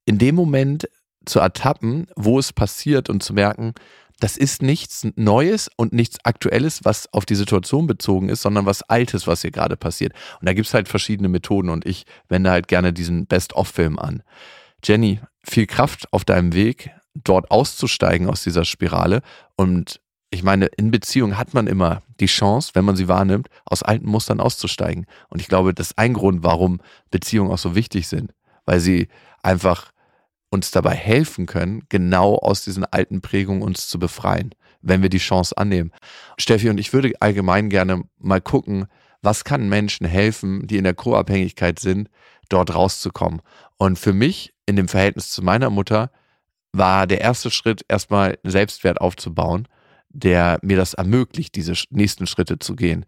in 0.04 0.18
dem 0.18 0.34
Moment 0.34 0.88
zu 1.26 1.40
ertappen, 1.40 2.06
wo 2.16 2.38
es 2.38 2.52
passiert 2.52 3.08
und 3.10 3.22
zu 3.22 3.32
merken, 3.34 3.74
das 4.22 4.36
ist 4.36 4.62
nichts 4.62 5.04
Neues 5.16 5.68
und 5.76 5.92
nichts 5.92 6.24
Aktuelles, 6.24 6.84
was 6.84 7.12
auf 7.12 7.26
die 7.26 7.34
Situation 7.34 7.88
bezogen 7.88 8.28
ist, 8.28 8.42
sondern 8.42 8.66
was 8.66 8.82
Altes, 8.82 9.26
was 9.26 9.42
hier 9.42 9.50
gerade 9.50 9.76
passiert. 9.76 10.12
Und 10.40 10.48
da 10.48 10.52
gibt 10.52 10.68
es 10.68 10.74
halt 10.74 10.86
verschiedene 10.86 11.28
Methoden 11.28 11.70
und 11.70 11.84
ich 11.86 12.04
wende 12.28 12.50
halt 12.50 12.68
gerne 12.68 12.92
diesen 12.92 13.26
Best-of-Film 13.26 13.98
an. 13.98 14.22
Jenny, 14.84 15.20
viel 15.42 15.66
Kraft 15.66 16.12
auf 16.12 16.24
deinem 16.24 16.52
Weg, 16.52 16.92
dort 17.14 17.50
auszusteigen 17.50 18.28
aus 18.28 18.44
dieser 18.44 18.64
Spirale. 18.64 19.22
Und 19.56 20.00
ich 20.30 20.42
meine, 20.42 20.66
in 20.66 20.90
Beziehungen 20.90 21.36
hat 21.36 21.52
man 21.52 21.66
immer 21.66 22.02
die 22.20 22.26
Chance, 22.26 22.70
wenn 22.74 22.84
man 22.84 22.96
sie 22.96 23.08
wahrnimmt, 23.08 23.48
aus 23.64 23.82
alten 23.82 24.08
Mustern 24.08 24.40
auszusteigen. 24.40 25.06
Und 25.28 25.40
ich 25.40 25.48
glaube, 25.48 25.74
das 25.74 25.88
ist 25.88 25.98
ein 25.98 26.14
Grund, 26.14 26.42
warum 26.42 26.80
Beziehungen 27.10 27.50
auch 27.50 27.58
so 27.58 27.74
wichtig 27.74 28.08
sind, 28.08 28.32
weil 28.64 28.80
sie 28.80 29.08
einfach 29.42 29.91
uns 30.52 30.70
dabei 30.70 30.94
helfen 30.94 31.46
können, 31.46 31.82
genau 31.88 32.36
aus 32.36 32.62
diesen 32.62 32.84
alten 32.84 33.22
Prägungen 33.22 33.62
uns 33.62 33.88
zu 33.88 33.98
befreien, 33.98 34.54
wenn 34.82 35.00
wir 35.00 35.08
die 35.08 35.18
Chance 35.18 35.56
annehmen. 35.56 35.92
Steffi 36.36 36.68
und 36.68 36.78
ich 36.78 36.92
würde 36.92 37.12
allgemein 37.20 37.70
gerne 37.70 38.04
mal 38.18 38.40
gucken, 38.40 38.86
was 39.22 39.44
kann 39.44 39.68
Menschen 39.68 40.06
helfen, 40.06 40.66
die 40.66 40.76
in 40.76 40.84
der 40.84 40.94
Co-Abhängigkeit 40.94 41.78
sind, 41.78 42.10
dort 42.50 42.74
rauszukommen. 42.74 43.40
Und 43.78 43.98
für 43.98 44.12
mich 44.12 44.52
in 44.66 44.76
dem 44.76 44.88
Verhältnis 44.88 45.30
zu 45.30 45.42
meiner 45.42 45.70
Mutter 45.70 46.10
war 46.72 47.06
der 47.06 47.22
erste 47.22 47.50
Schritt 47.50 47.84
erstmal 47.88 48.38
Selbstwert 48.42 49.00
aufzubauen, 49.00 49.68
der 50.10 50.58
mir 50.62 50.76
das 50.76 50.92
ermöglicht, 50.92 51.54
diese 51.54 51.72
nächsten 51.90 52.26
Schritte 52.26 52.58
zu 52.58 52.76
gehen. 52.76 53.06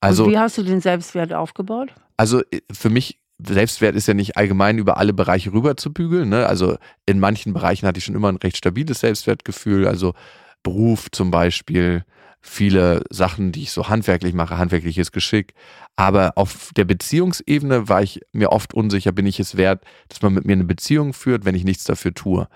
Also, 0.00 0.24
Und 0.24 0.30
wie 0.30 0.38
hast 0.38 0.56
du 0.56 0.62
den 0.62 0.80
Selbstwert 0.80 1.32
aufgebaut? 1.32 1.92
Also 2.16 2.42
äh, 2.50 2.60
für 2.70 2.90
mich 2.90 3.20
Selbstwert 3.46 3.94
ist 3.96 4.08
ja 4.08 4.14
nicht 4.14 4.36
allgemein 4.36 4.78
über 4.78 4.96
alle 4.96 5.12
Bereiche 5.12 5.52
rüber 5.52 5.76
zu 5.76 5.92
bügeln. 5.92 6.28
Ne? 6.28 6.46
Also 6.46 6.76
in 7.06 7.20
manchen 7.20 7.52
Bereichen 7.52 7.86
hatte 7.86 7.98
ich 7.98 8.04
schon 8.04 8.14
immer 8.14 8.30
ein 8.30 8.36
recht 8.36 8.56
stabiles 8.56 9.00
Selbstwertgefühl. 9.00 9.86
Also 9.86 10.14
Beruf 10.62 11.10
zum 11.10 11.30
Beispiel, 11.30 12.04
viele 12.40 13.02
Sachen, 13.10 13.52
die 13.52 13.62
ich 13.62 13.72
so 13.72 13.88
handwerklich 13.88 14.34
mache, 14.34 14.58
handwerkliches 14.58 15.12
Geschick. 15.12 15.54
Aber 15.96 16.32
auf 16.36 16.70
der 16.74 16.84
Beziehungsebene 16.84 17.88
war 17.88 18.02
ich 18.02 18.20
mir 18.32 18.50
oft 18.50 18.72
unsicher, 18.74 19.12
bin 19.12 19.26
ich 19.26 19.40
es 19.40 19.56
wert, 19.56 19.84
dass 20.08 20.22
man 20.22 20.32
mit 20.32 20.46
mir 20.46 20.54
eine 20.54 20.64
Beziehung 20.64 21.12
führt, 21.12 21.44
wenn 21.44 21.54
ich 21.54 21.64
nichts 21.64 21.84
dafür 21.84 22.14
tue. 22.14 22.48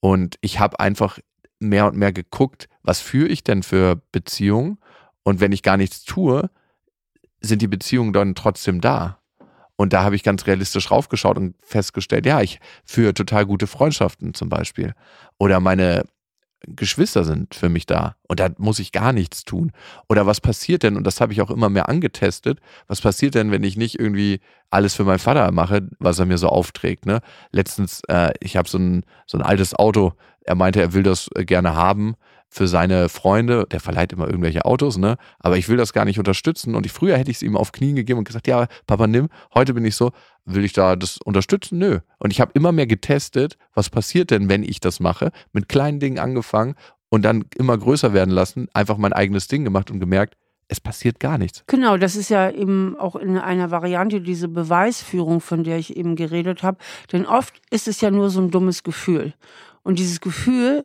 Und 0.00 0.36
ich 0.40 0.60
habe 0.60 0.80
einfach 0.80 1.18
mehr 1.58 1.86
und 1.86 1.96
mehr 1.96 2.12
geguckt, 2.12 2.68
was 2.82 3.00
führe 3.00 3.28
ich 3.28 3.44
denn 3.44 3.62
für 3.62 4.02
Beziehungen? 4.12 4.78
Und 5.22 5.40
wenn 5.40 5.52
ich 5.52 5.62
gar 5.62 5.76
nichts 5.76 6.04
tue, 6.04 6.50
sind 7.40 7.62
die 7.62 7.68
Beziehungen 7.68 8.12
dann 8.12 8.34
trotzdem 8.34 8.80
da. 8.80 9.21
Und 9.82 9.92
da 9.92 10.04
habe 10.04 10.14
ich 10.14 10.22
ganz 10.22 10.46
realistisch 10.46 10.92
raufgeschaut 10.92 11.36
und 11.36 11.56
festgestellt, 11.60 12.24
ja, 12.24 12.40
ich 12.40 12.60
führe 12.84 13.14
total 13.14 13.44
gute 13.44 13.66
Freundschaften 13.66 14.32
zum 14.32 14.48
Beispiel. 14.48 14.94
Oder 15.38 15.58
meine 15.58 16.04
Geschwister 16.68 17.24
sind 17.24 17.56
für 17.56 17.68
mich 17.68 17.84
da 17.84 18.14
und 18.28 18.38
da 18.38 18.50
muss 18.58 18.78
ich 18.78 18.92
gar 18.92 19.12
nichts 19.12 19.44
tun. 19.44 19.72
Oder 20.08 20.24
was 20.24 20.40
passiert 20.40 20.84
denn, 20.84 20.96
und 20.96 21.04
das 21.04 21.20
habe 21.20 21.32
ich 21.32 21.42
auch 21.42 21.50
immer 21.50 21.68
mehr 21.68 21.88
angetestet, 21.88 22.60
was 22.86 23.00
passiert 23.00 23.34
denn, 23.34 23.50
wenn 23.50 23.64
ich 23.64 23.76
nicht 23.76 23.98
irgendwie 23.98 24.38
alles 24.70 24.94
für 24.94 25.02
meinen 25.02 25.18
Vater 25.18 25.50
mache, 25.50 25.88
was 25.98 26.20
er 26.20 26.26
mir 26.26 26.38
so 26.38 26.46
aufträgt. 26.46 27.04
Ne? 27.04 27.18
Letztens, 27.50 28.02
äh, 28.06 28.34
ich 28.38 28.56
habe 28.56 28.68
so 28.68 28.78
ein, 28.78 29.02
so 29.26 29.36
ein 29.36 29.42
altes 29.42 29.74
Auto, 29.74 30.12
er 30.42 30.54
meinte, 30.54 30.80
er 30.80 30.92
will 30.92 31.02
das 31.02 31.28
äh, 31.34 31.44
gerne 31.44 31.74
haben 31.74 32.14
für 32.52 32.68
seine 32.68 33.08
Freunde. 33.08 33.66
Der 33.70 33.80
verleiht 33.80 34.12
immer 34.12 34.26
irgendwelche 34.26 34.66
Autos, 34.66 34.98
ne? 34.98 35.16
Aber 35.38 35.56
ich 35.56 35.70
will 35.70 35.78
das 35.78 35.94
gar 35.94 36.04
nicht 36.04 36.18
unterstützen. 36.18 36.74
Und 36.74 36.84
ich, 36.84 36.92
früher 36.92 37.16
hätte 37.16 37.30
ich 37.30 37.38
es 37.38 37.42
ihm 37.42 37.56
auf 37.56 37.72
Knien 37.72 37.96
gegeben 37.96 38.18
und 38.18 38.24
gesagt, 38.24 38.46
ja, 38.46 38.66
Papa, 38.86 39.06
nimm. 39.06 39.30
Heute 39.54 39.72
bin 39.72 39.86
ich 39.86 39.96
so, 39.96 40.12
will 40.44 40.62
ich 40.62 40.74
da 40.74 40.94
das 40.94 41.16
unterstützen? 41.16 41.78
Nö. 41.78 42.00
Und 42.18 42.30
ich 42.30 42.42
habe 42.42 42.52
immer 42.54 42.70
mehr 42.70 42.86
getestet, 42.86 43.56
was 43.74 43.88
passiert 43.88 44.30
denn, 44.30 44.50
wenn 44.50 44.64
ich 44.64 44.80
das 44.80 45.00
mache? 45.00 45.32
Mit 45.54 45.70
kleinen 45.70 45.98
Dingen 45.98 46.18
angefangen 46.18 46.74
und 47.08 47.22
dann 47.22 47.46
immer 47.56 47.78
größer 47.78 48.12
werden 48.12 48.30
lassen, 48.30 48.68
einfach 48.74 48.98
mein 48.98 49.14
eigenes 49.14 49.48
Ding 49.48 49.64
gemacht 49.64 49.90
und 49.90 49.98
gemerkt, 49.98 50.36
es 50.68 50.78
passiert 50.78 51.20
gar 51.20 51.38
nichts. 51.38 51.64
Genau, 51.68 51.96
das 51.96 52.16
ist 52.16 52.28
ja 52.28 52.50
eben 52.50 52.98
auch 52.98 53.16
in 53.16 53.38
einer 53.38 53.70
Variante 53.70 54.20
diese 54.20 54.48
Beweisführung, 54.48 55.40
von 55.40 55.64
der 55.64 55.78
ich 55.78 55.96
eben 55.96 56.16
geredet 56.16 56.62
habe. 56.62 56.76
Denn 57.12 57.24
oft 57.24 57.54
ist 57.70 57.88
es 57.88 58.02
ja 58.02 58.10
nur 58.10 58.28
so 58.28 58.42
ein 58.42 58.50
dummes 58.50 58.82
Gefühl. 58.82 59.32
Und 59.82 59.98
dieses 59.98 60.20
Gefühl 60.20 60.84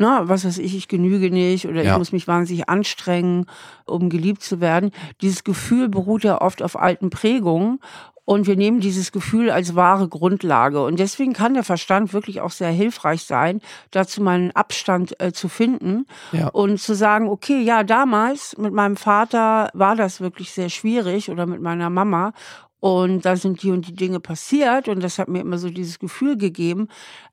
na, 0.00 0.30
was 0.30 0.46
weiß 0.46 0.56
ich, 0.56 0.74
ich 0.74 0.88
genüge 0.88 1.30
nicht 1.30 1.68
oder 1.68 1.82
ja. 1.82 1.92
ich 1.92 1.98
muss 1.98 2.10
mich 2.10 2.26
wahnsinnig 2.26 2.70
anstrengen, 2.70 3.44
um 3.84 4.08
geliebt 4.08 4.42
zu 4.42 4.58
werden. 4.58 4.92
Dieses 5.20 5.44
Gefühl 5.44 5.90
beruht 5.90 6.24
ja 6.24 6.40
oft 6.40 6.62
auf 6.62 6.80
alten 6.80 7.10
Prägungen 7.10 7.80
und 8.24 8.46
wir 8.46 8.56
nehmen 8.56 8.80
dieses 8.80 9.12
Gefühl 9.12 9.50
als 9.50 9.74
wahre 9.74 10.08
Grundlage. 10.08 10.82
Und 10.82 10.98
deswegen 10.98 11.34
kann 11.34 11.52
der 11.52 11.64
Verstand 11.64 12.14
wirklich 12.14 12.40
auch 12.40 12.50
sehr 12.50 12.70
hilfreich 12.70 13.24
sein, 13.24 13.60
dazu 13.90 14.22
mal 14.22 14.36
einen 14.36 14.52
Abstand 14.52 15.20
äh, 15.20 15.32
zu 15.32 15.48
finden 15.48 16.06
ja. 16.32 16.48
und 16.48 16.80
zu 16.80 16.94
sagen, 16.94 17.28
okay, 17.28 17.60
ja, 17.60 17.82
damals 17.82 18.56
mit 18.56 18.72
meinem 18.72 18.96
Vater 18.96 19.68
war 19.74 19.96
das 19.96 20.22
wirklich 20.22 20.52
sehr 20.52 20.70
schwierig 20.70 21.28
oder 21.28 21.44
mit 21.44 21.60
meiner 21.60 21.90
Mama. 21.90 22.32
Und 22.80 23.26
da 23.26 23.36
sind 23.36 23.62
die 23.62 23.70
und 23.70 23.86
die 23.86 23.94
Dinge 23.94 24.20
passiert 24.20 24.88
und 24.88 25.02
das 25.02 25.18
hat 25.18 25.28
mir 25.28 25.40
immer 25.40 25.58
so 25.58 25.68
dieses 25.68 25.98
Gefühl 25.98 26.36
gegeben. 26.38 26.88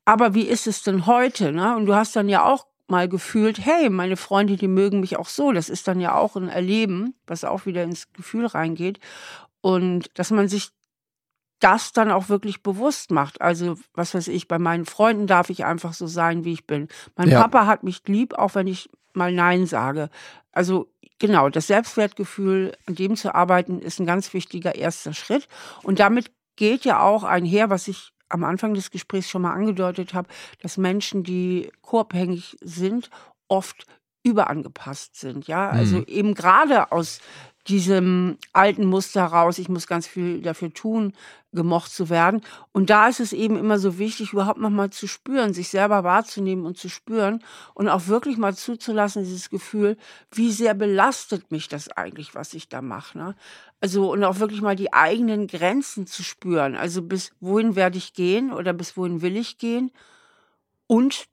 Aber 0.05 0.33
wie 0.33 0.41
ist 0.41 0.67
es 0.67 0.83
denn 0.83 1.05
heute? 1.05 1.53
Ne? 1.53 1.75
Und 1.75 1.85
du 1.85 1.95
hast 1.95 2.15
dann 2.15 2.27
ja 2.27 2.43
auch 2.43 2.67
mal 2.87 3.07
gefühlt, 3.09 3.65
hey, 3.65 3.89
meine 3.89 4.17
Freunde, 4.17 4.57
die 4.57 4.67
mögen 4.67 4.99
mich 4.99 5.17
auch 5.17 5.27
so. 5.27 5.51
Das 5.51 5.69
ist 5.69 5.87
dann 5.87 5.99
ja 5.99 6.15
auch 6.15 6.35
ein 6.35 6.49
Erleben, 6.49 7.15
was 7.25 7.43
auch 7.43 7.65
wieder 7.65 7.83
ins 7.83 8.11
Gefühl 8.13 8.45
reingeht. 8.45 8.99
Und 9.61 10.09
dass 10.15 10.31
man 10.31 10.47
sich 10.47 10.71
das 11.59 11.91
dann 11.91 12.11
auch 12.11 12.29
wirklich 12.29 12.61
bewusst 12.61 13.11
macht. 13.11 13.41
Also, 13.41 13.77
was 13.93 14.13
weiß 14.13 14.27
ich, 14.27 14.47
bei 14.47 14.59
meinen 14.59 14.85
Freunden 14.85 15.27
darf 15.27 15.49
ich 15.49 15.65
einfach 15.65 15.93
so 15.93 16.07
sein, 16.07 16.45
wie 16.45 16.53
ich 16.53 16.67
bin. 16.67 16.87
Mein 17.15 17.29
ja. 17.29 17.41
Papa 17.41 17.65
hat 17.65 17.83
mich 17.83 18.03
lieb, 18.07 18.35
auch 18.35 18.55
wenn 18.55 18.67
ich 18.67 18.89
mal 19.13 19.31
Nein 19.31 19.65
sage. 19.65 20.09
Also 20.57 20.91
genau, 21.19 21.49
das 21.49 21.67
Selbstwertgefühl, 21.67 22.75
an 22.87 22.95
dem 22.95 23.15
zu 23.15 23.35
arbeiten, 23.35 23.79
ist 23.79 23.99
ein 23.99 24.07
ganz 24.07 24.33
wichtiger 24.33 24.73
erster 24.73 25.13
Schritt. 25.13 25.47
Und 25.83 25.99
damit 25.99 26.31
geht 26.55 26.83
ja 26.83 27.01
auch 27.01 27.23
einher, 27.23 27.69
was 27.69 27.87
ich 27.87 28.11
am 28.27 28.43
Anfang 28.43 28.73
des 28.73 28.89
Gesprächs 28.89 29.29
schon 29.29 29.43
mal 29.43 29.53
angedeutet 29.53 30.15
habe, 30.15 30.27
dass 30.61 30.77
Menschen, 30.77 31.23
die 31.23 31.71
koabhängig 31.81 32.57
sind, 32.61 33.11
oft 33.47 33.85
überangepasst 34.23 35.15
sind. 35.15 35.47
Ja, 35.47 35.69
also 35.69 35.97
mhm. 35.97 36.05
eben 36.07 36.33
gerade 36.33 36.91
aus 36.91 37.21
diesem 37.67 38.37
alten 38.53 38.85
Muster 38.85 39.25
raus, 39.25 39.57
ich 39.57 39.69
muss 39.69 39.87
ganz 39.87 40.07
viel 40.07 40.41
dafür 40.41 40.73
tun, 40.73 41.13
gemocht 41.51 41.91
zu 41.91 42.09
werden. 42.09 42.41
Und 42.71 42.89
da 42.89 43.07
ist 43.07 43.19
es 43.19 43.33
eben 43.33 43.57
immer 43.57 43.79
so 43.79 43.97
wichtig, 43.97 44.33
überhaupt 44.33 44.59
nochmal 44.59 44.89
zu 44.89 45.07
spüren, 45.07 45.53
sich 45.53 45.69
selber 45.69 46.03
wahrzunehmen 46.03 46.65
und 46.65 46.77
zu 46.77 46.89
spüren 46.89 47.43
und 47.73 47.89
auch 47.89 48.07
wirklich 48.07 48.37
mal 48.37 48.55
zuzulassen, 48.55 49.23
dieses 49.23 49.49
Gefühl, 49.49 49.97
wie 50.31 50.51
sehr 50.51 50.73
belastet 50.73 51.51
mich 51.51 51.67
das 51.67 51.89
eigentlich, 51.89 52.35
was 52.35 52.53
ich 52.53 52.69
da 52.69 52.81
mache. 52.81 53.17
Ne? 53.17 53.35
Also 53.81 54.11
und 54.11 54.23
auch 54.23 54.39
wirklich 54.39 54.61
mal 54.61 54.75
die 54.75 54.93
eigenen 54.93 55.47
Grenzen 55.47 56.07
zu 56.07 56.23
spüren. 56.23 56.75
Also 56.75 57.01
bis 57.01 57.31
wohin 57.39 57.75
werde 57.75 57.97
ich 57.97 58.13
gehen 58.13 58.53
oder 58.53 58.73
bis 58.73 58.95
wohin 58.95 59.21
will 59.21 59.35
ich 59.35 59.57
gehen 59.57 59.91
und 60.87 61.27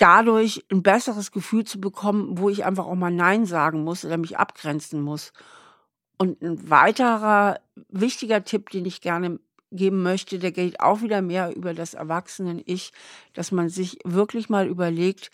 dadurch 0.00 0.64
ein 0.70 0.82
besseres 0.82 1.30
Gefühl 1.30 1.64
zu 1.64 1.80
bekommen, 1.80 2.38
wo 2.38 2.48
ich 2.48 2.64
einfach 2.64 2.86
auch 2.86 2.94
mal 2.94 3.12
Nein 3.12 3.46
sagen 3.46 3.84
muss 3.84 4.04
oder 4.04 4.16
mich 4.16 4.38
abgrenzen 4.38 5.00
muss. 5.02 5.32
Und 6.16 6.42
ein 6.42 6.70
weiterer 6.70 7.60
wichtiger 7.88 8.44
Tipp, 8.44 8.70
den 8.70 8.84
ich 8.84 9.00
gerne 9.00 9.40
geben 9.70 10.02
möchte, 10.02 10.38
der 10.38 10.52
geht 10.52 10.80
auch 10.80 11.02
wieder 11.02 11.22
mehr 11.22 11.54
über 11.54 11.74
das 11.74 11.94
Erwachsenen-Ich, 11.94 12.92
dass 13.34 13.52
man 13.52 13.68
sich 13.68 13.98
wirklich 14.04 14.48
mal 14.48 14.66
überlegt, 14.66 15.30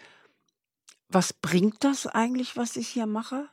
was 1.09 1.33
bringt 1.33 1.85
das 1.85 2.07
eigentlich, 2.07 2.57
was 2.57 2.77
ich 2.77 2.89
hier 2.89 3.07
mache? 3.07 3.49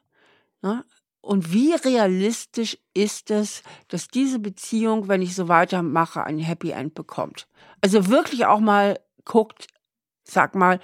Ne? 0.62 0.84
Und 1.21 1.54
wie 1.54 1.73
realistisch 1.73 2.78
ist 2.93 3.32
es, 3.32 3.63
dass 3.88 4.10
diese 4.10 4.39
Beziehung, 4.39 5.08
wenn 5.08 5.21
ich 5.21 5.36
so 5.36 5.47
weitermache, 5.47 6.23
ein 6.23 6.39
Happy 6.39 6.71
End 6.71 6.95
bekommt? 6.95 7.47
Also 7.82 8.08
wirklich 8.08 8.45
auch 8.45 8.60
mal 8.60 8.99
guckt, 9.23 9.67
sag 10.24 10.56
mal, 10.56 10.80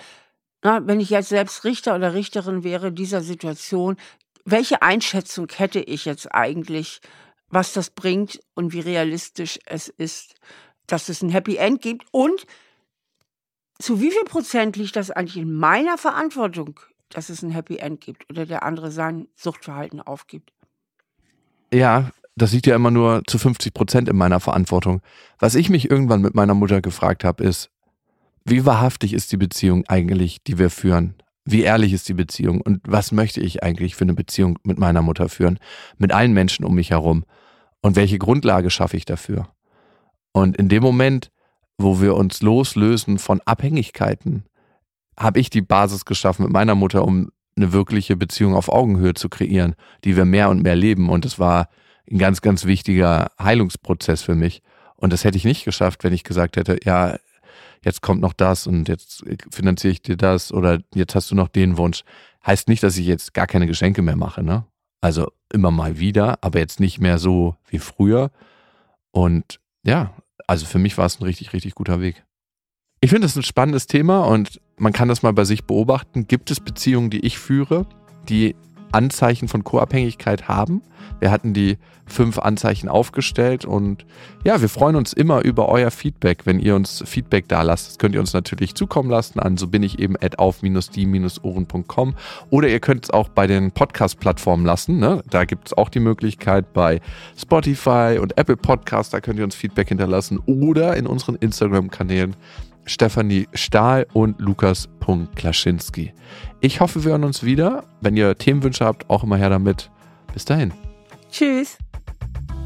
na, 0.63 0.85
wenn 0.85 0.99
ich 0.99 1.09
jetzt 1.09 1.29
selbst 1.29 1.63
Richter 1.63 1.95
oder 1.95 2.13
Richterin 2.13 2.63
wäre 2.63 2.91
dieser 2.91 3.21
Situation, 3.21 3.97
welche 4.45 4.81
Einschätzung 4.81 5.47
hätte 5.55 5.79
ich 5.79 6.05
jetzt 6.05 6.33
eigentlich, 6.33 7.01
was 7.49 7.73
das 7.73 7.89
bringt 7.89 8.39
und 8.55 8.73
wie 8.73 8.81
realistisch 8.81 9.59
es 9.65 9.87
ist, 9.87 10.35
dass 10.87 11.09
es 11.09 11.21
ein 11.21 11.29
Happy 11.29 11.57
End 11.57 11.81
gibt 11.81 12.07
und 12.11 12.45
zu 13.79 14.01
wie 14.01 14.11
viel 14.11 14.25
Prozent 14.25 14.75
liegt 14.75 14.95
das 14.95 15.11
eigentlich 15.11 15.37
in 15.37 15.53
meiner 15.53 15.97
Verantwortung, 15.97 16.79
dass 17.09 17.29
es 17.29 17.41
ein 17.41 17.51
Happy 17.51 17.77
End 17.77 18.01
gibt 18.01 18.29
oder 18.29 18.45
der 18.45 18.63
andere 18.63 18.91
sein 18.91 19.27
Suchtverhalten 19.35 20.01
aufgibt? 20.01 20.51
Ja, 21.71 22.11
das 22.35 22.51
liegt 22.51 22.67
ja 22.67 22.75
immer 22.75 22.91
nur 22.91 23.23
zu 23.27 23.37
50 23.37 23.73
Prozent 23.73 24.09
in 24.09 24.17
meiner 24.17 24.39
Verantwortung. 24.39 25.01
Was 25.39 25.55
ich 25.55 25.69
mich 25.69 25.89
irgendwann 25.89 26.21
mit 26.21 26.35
meiner 26.35 26.53
Mutter 26.53 26.81
gefragt 26.81 27.23
habe, 27.23 27.43
ist, 27.43 27.69
wie 28.45 28.65
wahrhaftig 28.65 29.13
ist 29.13 29.31
die 29.31 29.37
Beziehung 29.37 29.85
eigentlich, 29.87 30.43
die 30.43 30.57
wir 30.57 30.69
führen? 30.69 31.15
Wie 31.45 31.63
ehrlich 31.63 31.93
ist 31.93 32.07
die 32.09 32.13
Beziehung? 32.13 32.61
Und 32.61 32.81
was 32.85 33.11
möchte 33.11 33.41
ich 33.41 33.63
eigentlich 33.63 33.95
für 33.95 34.03
eine 34.03 34.13
Beziehung 34.13 34.59
mit 34.63 34.77
meiner 34.77 35.01
Mutter 35.01 35.29
führen? 35.29 35.59
Mit 35.97 36.11
allen 36.11 36.33
Menschen 36.33 36.65
um 36.65 36.75
mich 36.75 36.91
herum? 36.91 37.25
Und 37.81 37.95
welche 37.95 38.19
Grundlage 38.19 38.69
schaffe 38.69 38.97
ich 38.97 39.05
dafür? 39.05 39.47
Und 40.31 40.57
in 40.57 40.69
dem 40.69 40.83
Moment, 40.83 41.31
wo 41.77 42.01
wir 42.01 42.15
uns 42.15 42.41
loslösen 42.41 43.17
von 43.17 43.41
Abhängigkeiten, 43.45 44.43
habe 45.17 45.39
ich 45.39 45.49
die 45.49 45.61
Basis 45.61 46.05
geschaffen 46.05 46.43
mit 46.43 46.53
meiner 46.53 46.75
Mutter, 46.75 47.03
um 47.03 47.29
eine 47.55 47.73
wirkliche 47.73 48.15
Beziehung 48.15 48.55
auf 48.55 48.69
Augenhöhe 48.69 49.13
zu 49.13 49.27
kreieren, 49.27 49.75
die 50.03 50.15
wir 50.15 50.25
mehr 50.25 50.49
und 50.49 50.61
mehr 50.61 50.75
leben. 50.75 51.09
Und 51.09 51.25
es 51.25 51.39
war 51.39 51.69
ein 52.09 52.17
ganz, 52.17 52.41
ganz 52.41 52.65
wichtiger 52.65 53.31
Heilungsprozess 53.41 54.21
für 54.21 54.35
mich. 54.35 54.61
Und 54.95 55.13
das 55.13 55.23
hätte 55.23 55.37
ich 55.37 55.45
nicht 55.45 55.65
geschafft, 55.65 56.03
wenn 56.03 56.13
ich 56.13 56.23
gesagt 56.23 56.57
hätte, 56.57 56.77
ja, 56.83 57.17
jetzt 57.83 58.01
kommt 58.01 58.21
noch 58.21 58.33
das 58.33 58.67
und 58.67 58.87
jetzt 58.87 59.23
finanziere 59.51 59.93
ich 59.93 60.01
dir 60.01 60.17
das 60.17 60.51
oder 60.51 60.79
jetzt 60.93 61.15
hast 61.15 61.31
du 61.31 61.35
noch 61.35 61.47
den 61.47 61.77
Wunsch. 61.77 62.03
Heißt 62.45 62.67
nicht, 62.67 62.83
dass 62.83 62.97
ich 62.97 63.05
jetzt 63.05 63.33
gar 63.33 63.47
keine 63.47 63.67
Geschenke 63.67 64.01
mehr 64.01 64.15
mache, 64.15 64.43
ne? 64.43 64.65
Also 65.01 65.31
immer 65.51 65.71
mal 65.71 65.99
wieder, 65.99 66.39
aber 66.41 66.59
jetzt 66.59 66.79
nicht 66.79 66.99
mehr 66.99 67.17
so 67.17 67.55
wie 67.69 67.79
früher. 67.79 68.31
Und 69.11 69.59
ja, 69.83 70.13
also 70.47 70.65
für 70.65 70.79
mich 70.79 70.97
war 70.97 71.05
es 71.05 71.19
ein 71.19 71.23
richtig, 71.23 71.53
richtig 71.53 71.75
guter 71.75 72.01
Weg. 72.01 72.23
Ich 73.01 73.11
finde 73.11 73.27
es 73.27 73.35
ein 73.35 73.43
spannendes 73.43 73.87
Thema 73.87 74.25
und 74.25 74.59
man 74.77 74.93
kann 74.93 75.07
das 75.07 75.23
mal 75.23 75.31
bei 75.31 75.45
sich 75.45 75.63
beobachten. 75.63 76.27
Gibt 76.27 76.51
es 76.51 76.59
Beziehungen, 76.59 77.09
die 77.09 77.25
ich 77.25 77.39
führe, 77.39 77.85
die 78.27 78.55
Anzeichen 78.91 79.47
von 79.47 79.63
Co-Abhängigkeit 79.63 80.47
haben. 80.47 80.81
Wir 81.19 81.31
hatten 81.31 81.53
die 81.53 81.77
fünf 82.11 82.39
Anzeichen 82.39 82.89
aufgestellt 82.89 83.65
und 83.65 84.05
ja, 84.43 84.61
wir 84.61 84.69
freuen 84.69 84.95
uns 84.95 85.13
immer 85.13 85.43
über 85.43 85.69
euer 85.69 85.91
Feedback, 85.91 86.45
wenn 86.45 86.59
ihr 86.59 86.75
uns 86.75 87.03
Feedback 87.05 87.47
da 87.47 87.61
lasst. 87.61 87.87
Das 87.87 87.97
könnt 87.99 88.15
ihr 88.15 88.21
uns 88.21 88.33
natürlich 88.33 88.75
zukommen 88.75 89.09
lassen 89.09 89.39
an 89.39 89.57
so 89.57 89.67
bin 89.67 89.83
ich 89.83 89.99
eben 89.99 90.15
at 90.19 90.39
auf-die-ohren.com 90.39 92.15
oder 92.49 92.67
ihr 92.67 92.79
könnt 92.79 93.05
es 93.05 93.11
auch 93.11 93.29
bei 93.29 93.45
den 93.47 93.71
Podcast-Plattformen 93.71 94.65
lassen. 94.65 94.97
Ne? 94.99 95.23
Da 95.29 95.45
gibt 95.45 95.67
es 95.67 95.77
auch 95.77 95.89
die 95.89 95.99
Möglichkeit 95.99 96.73
bei 96.73 96.99
Spotify 97.37 98.17
und 98.21 98.37
Apple 98.37 98.57
Podcast, 98.57 99.13
da 99.13 99.21
könnt 99.21 99.39
ihr 99.39 99.45
uns 99.45 99.55
Feedback 99.55 99.89
hinterlassen 99.89 100.39
oder 100.45 100.97
in 100.97 101.05
unseren 101.07 101.35
Instagram-Kanälen 101.35 102.35
Stefanie 102.89 103.47
Stahl 103.53 104.07
und 104.13 104.41
Lukas.klaschinski. 104.41 106.11
Ich 106.59 106.81
hoffe, 106.81 107.03
wir 107.03 107.11
hören 107.11 107.23
uns 107.23 107.43
wieder. 107.43 107.83
Wenn 108.01 108.17
ihr 108.17 108.35
Themenwünsche 108.35 108.83
habt, 108.83 109.09
auch 109.11 109.23
immer 109.23 109.37
her 109.37 109.51
damit. 109.51 109.91
Bis 110.33 110.45
dahin. 110.45 110.73
Tschüss. 111.31 111.77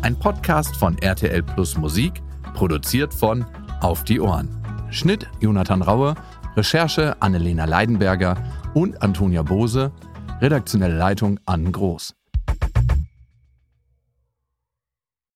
Ein 0.01 0.17
Podcast 0.17 0.77
von 0.77 0.97
RTL 0.97 1.43
Plus 1.43 1.77
Musik, 1.77 2.13
produziert 2.53 3.13
von 3.13 3.45
Auf 3.81 4.05
die 4.05 4.21
Ohren. 4.21 4.47
Schnitt 4.89 5.27
Jonathan 5.41 5.81
Raue, 5.81 6.15
Recherche 6.55 7.21
Annelena 7.21 7.65
Leidenberger 7.65 8.37
und 8.73 9.01
Antonia 9.01 9.43
Bose, 9.43 9.91
redaktionelle 10.39 10.95
Leitung 10.95 11.37
Ann 11.45 11.69
Groß. 11.69 12.15